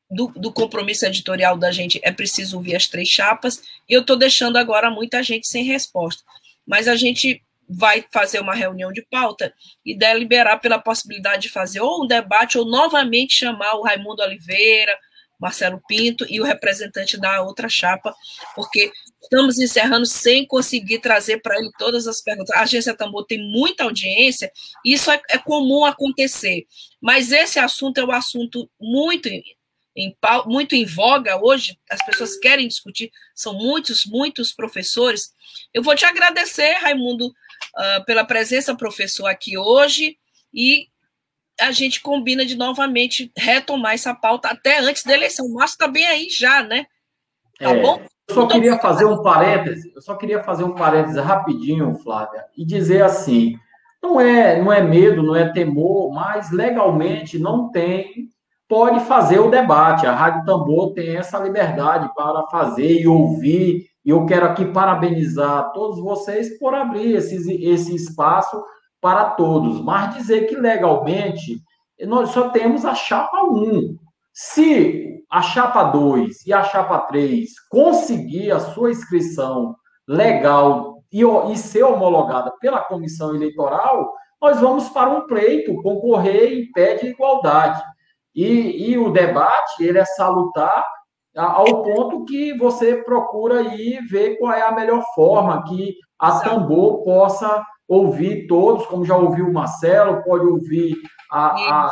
do, 0.09 0.27
do, 0.27 0.51
compromisso 0.53 1.05
editorial 1.05 1.57
da 1.57 1.71
gente, 1.71 1.99
é 2.03 2.11
preciso 2.11 2.57
ouvir 2.57 2.75
as 2.75 2.88
três 2.88 3.09
chapas, 3.09 3.63
e 3.89 3.93
eu 3.93 4.01
estou 4.01 4.15
deixando 4.15 4.57
agora 4.57 4.91
muita 4.91 5.23
gente 5.23 5.47
sem 5.47 5.63
resposta. 5.63 6.23
Mas 6.65 6.88
a 6.88 6.95
gente 6.95 7.41
vai 7.67 8.05
fazer 8.11 8.39
uma 8.39 8.53
reunião 8.53 8.91
de 8.91 9.01
pauta 9.01 9.51
e 9.84 9.97
deliberar 9.97 10.59
pela 10.59 10.77
possibilidade 10.77 11.43
de 11.43 11.49
fazer 11.49 11.81
ou 11.81 12.03
um 12.03 12.07
debate 12.07 12.57
ou 12.57 12.65
novamente 12.65 13.34
chamar 13.34 13.73
o 13.75 13.81
Raimundo 13.81 14.21
Oliveira, 14.21 14.95
Marcelo 15.39 15.81
Pinto 15.88 16.25
e 16.29 16.39
o 16.39 16.43
representante 16.43 17.17
da 17.17 17.41
outra 17.41 17.67
chapa, 17.67 18.15
porque 18.55 18.91
estamos 19.21 19.59
encerrando 19.59 20.05
sem 20.05 20.45
conseguir 20.45 20.99
trazer 20.99 21.41
para 21.41 21.57
ele 21.57 21.69
todas 21.77 22.07
as 22.07 22.21
perguntas. 22.21 22.55
A 22.55 22.61
agência 22.61 22.95
Tambor 22.95 23.25
tem 23.25 23.39
muita 23.39 23.84
audiência, 23.84 24.51
isso 24.86 25.11
é, 25.11 25.21
é 25.29 25.38
comum 25.38 25.86
acontecer, 25.86 26.65
mas 27.01 27.31
esse 27.31 27.59
assunto 27.59 27.99
é 27.99 28.05
um 28.05 28.11
assunto 28.11 28.69
muito 28.79 29.27
em, 29.95 30.15
muito 30.45 30.75
em 30.75 30.86
voga 30.86 31.38
hoje, 31.38 31.77
as 31.89 32.03
pessoas 32.05 32.38
querem 32.38 32.67
discutir, 32.67 33.11
são 33.36 33.53
muitos, 33.53 34.05
muitos 34.05 34.51
professores. 34.51 35.34
Eu 35.73 35.84
vou 35.84 35.95
te 35.95 36.05
agradecer, 36.05 36.73
Raimundo, 36.79 37.27
uh, 37.27 38.05
pela 38.05 38.25
presença, 38.25 38.75
professor, 38.75 39.27
aqui 39.27 39.57
hoje, 39.57 40.17
e 40.53 40.88
a 41.60 41.72
gente 41.72 42.01
combina 42.01 42.45
de 42.45 42.56
novamente 42.56 43.32
retomar 43.38 43.93
essa 43.93 44.14
pauta 44.14 44.49
até 44.49 44.80
antes 44.80 45.04
da 45.04 45.14
eleição. 45.14 45.45
O 45.45 45.54
Márcio 45.54 45.76
está 45.76 45.88
bem 45.88 46.06
aí 46.06 46.30
já, 46.30 46.64
né? 46.64 46.86
Tá 47.60 47.72
é, 47.72 47.82
bom? 47.82 48.01
Eu 48.28 48.36
só 48.36 48.47
queria 48.47 48.80
fazer 48.80 49.06
um 49.06 49.22
parêntese, 49.22 49.91
eu 49.95 50.01
só 50.01 50.16
queria 50.16 50.41
fazer 50.43 50.64
um 50.64 50.74
parêntese 50.74 51.20
rapidinho, 51.20 51.95
Flávia, 51.95 52.45
e 52.58 52.66
dizer 52.66 53.04
assim: 53.04 53.56
não 54.01 54.20
é, 54.20 54.62
não 54.62 54.72
é 54.72 54.82
medo, 54.82 55.22
não 55.22 55.36
é 55.36 55.49
temor, 55.49 56.12
mas 56.12 56.51
legalmente 56.51 57.38
não 57.38 57.70
tem, 57.70 58.30
pode 58.68 59.01
fazer 59.06 59.39
o 59.39 59.49
debate. 59.49 60.06
A 60.06 60.16
Rádio 60.16 60.45
Tambor 60.45 60.93
tem 60.93 61.16
essa 61.16 61.38
liberdade 61.39 62.10
para 62.16 62.47
fazer 62.47 63.01
e 63.01 63.08
ouvir. 63.08 63.88
E 64.06 64.10
eu 64.10 64.26
quero 64.26 64.47
aqui 64.47 64.66
parabenizar 64.66 65.72
todos 65.72 65.99
vocês 65.99 66.58
por 66.60 66.74
abrir 66.74 67.16
esse, 67.16 67.64
esse 67.64 67.95
espaço 67.95 68.62
para 69.04 69.32
todos, 69.32 69.82
mas 69.82 70.16
dizer 70.16 70.47
que 70.47 70.56
legalmente 70.56 71.62
nós 72.08 72.30
só 72.30 72.47
temos 72.51 72.86
a 72.86 72.95
chapa 72.95 73.43
1. 73.43 73.97
Se 74.32 75.22
a 75.30 75.41
chapa 75.41 75.84
2 75.84 76.47
e 76.47 76.54
a 76.54 76.64
chapa 76.64 76.99
3 76.99 77.49
conseguir 77.70 78.51
a 78.54 78.62
sua 78.62 78.91
inscrição 78.91 79.76
legal 80.08 81.04
e, 81.12 81.22
e 81.22 81.58
ser 81.58 81.84
homologada 81.84 82.54
pela 82.62 82.80
comissão 82.80 83.36
eleitoral, 83.36 84.14
nós 84.41 84.62
vamos 84.62 84.88
para 84.88 85.10
um 85.10 85.28
pleito, 85.28 85.82
concorrer 85.82 86.54
em 86.54 86.72
pé 86.72 86.95
de 86.95 87.08
igualdade. 87.08 87.84
E, 88.34 88.89
e 88.89 88.97
o 88.97 89.12
debate, 89.12 89.84
ele 89.84 89.99
é 89.99 90.06
salutar 90.06 90.82
ao 91.36 91.84
ponto 91.84 92.24
que 92.24 92.58
você 92.58 93.04
procura 93.04 93.60
aí 93.60 93.99
ver 94.10 94.38
qual 94.38 94.54
é 94.54 94.62
a 94.62 94.72
melhor 94.72 95.04
forma 95.14 95.62
que 95.66 95.93
a 96.18 96.39
Tambor 96.39 97.04
possa 97.04 97.62
ouvir 97.88 98.47
todos, 98.47 98.86
como 98.88 99.05
já 99.05 99.15
ouviu 99.15 99.47
o 99.47 99.53
Marcelo, 99.53 100.23
pode 100.23 100.45
ouvir 100.45 100.95
a, 101.31 101.47
a, 101.47 101.88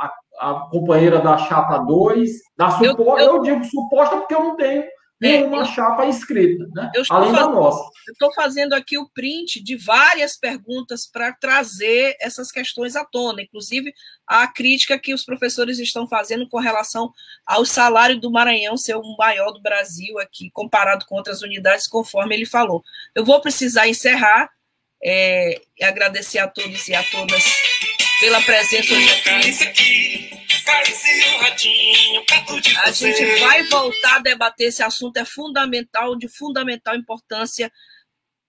a, 0.00 0.14
a 0.40 0.54
companheira 0.70 1.20
da 1.20 1.38
chapa 1.38 1.78
2, 1.78 2.30
da 2.56 2.70
suposta, 2.70 3.02
eu, 3.02 3.18
eu, 3.18 3.36
eu, 3.36 3.42
digo 3.42 3.64
suposta 3.64 4.16
porque 4.16 4.34
eu 4.34 4.44
não 4.44 4.56
tenho 4.56 4.84
nenhuma 5.20 5.62
é, 5.62 5.64
chapa 5.64 6.06
escrita, 6.06 6.66
né? 6.74 6.90
além 7.10 7.32
fazendo, 7.32 7.34
da 7.34 7.60
nossa. 7.60 7.90
Estou 8.08 8.32
fazendo 8.32 8.72
aqui 8.72 8.96
o 8.96 9.08
print 9.08 9.62
de 9.62 9.76
várias 9.76 10.36
perguntas 10.36 11.06
para 11.10 11.32
trazer 11.32 12.16
essas 12.20 12.52
questões 12.52 12.94
à 12.94 13.04
tona, 13.04 13.42
inclusive 13.42 13.92
a 14.26 14.46
crítica 14.46 14.98
que 14.98 15.12
os 15.12 15.24
professores 15.24 15.78
estão 15.78 16.06
fazendo 16.06 16.48
com 16.48 16.58
relação 16.58 17.12
ao 17.44 17.64
salário 17.64 18.20
do 18.20 18.30
Maranhão 18.30 18.76
ser 18.76 18.96
o 18.96 19.16
maior 19.16 19.50
do 19.52 19.60
Brasil 19.60 20.18
aqui, 20.18 20.50
comparado 20.52 21.04
com 21.06 21.16
outras 21.16 21.42
unidades, 21.42 21.88
conforme 21.88 22.34
ele 22.34 22.46
falou. 22.46 22.82
Eu 23.14 23.24
vou 23.24 23.40
precisar 23.40 23.88
encerrar, 23.88 24.48
é, 25.02 25.60
e 25.78 25.84
agradecer 25.84 26.38
a 26.38 26.48
todos 26.48 26.88
e 26.88 26.94
a 26.94 27.02
todas 27.04 27.44
pela 28.20 28.40
presença 28.42 28.94
hoje 28.94 29.10
aqui. 29.62 30.30
A 32.84 32.90
gente 32.90 33.24
vai 33.40 33.62
voltar 33.64 34.16
a 34.16 34.20
debater 34.20 34.68
esse 34.68 34.82
assunto, 34.82 35.16
é 35.16 35.24
fundamental, 35.24 36.16
de 36.16 36.28
fundamental 36.28 36.94
importância 36.94 37.72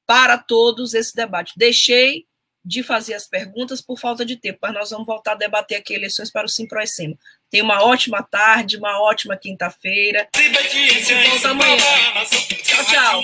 para 0.06 0.38
todos 0.38 0.94
esse 0.94 1.16
debate. 1.16 1.54
Deixei 1.56 2.26
de 2.66 2.84
fazer 2.84 3.14
as 3.14 3.28
perguntas 3.28 3.82
por 3.82 3.98
falta 3.98 4.26
de 4.26 4.36
tempo, 4.36 4.60
mas 4.62 4.74
nós 4.74 4.90
vamos 4.90 5.08
voltar 5.08 5.32
a 5.32 5.36
debater 5.36 5.78
aqui 5.78 5.94
eleições 5.94 6.32
para 6.32 6.46
o 6.46 6.50
Simproecema. 6.50 7.16
Tenha 7.50 7.64
uma 7.64 7.84
ótima 7.84 8.22
tarde, 8.22 8.78
uma 8.78 9.02
ótima 9.02 9.38
quinta-feira. 9.38 10.28
Volta 11.30 11.50
amanhã. 11.50 11.78
Tchau, 12.64 12.86
tchau. 12.86 13.24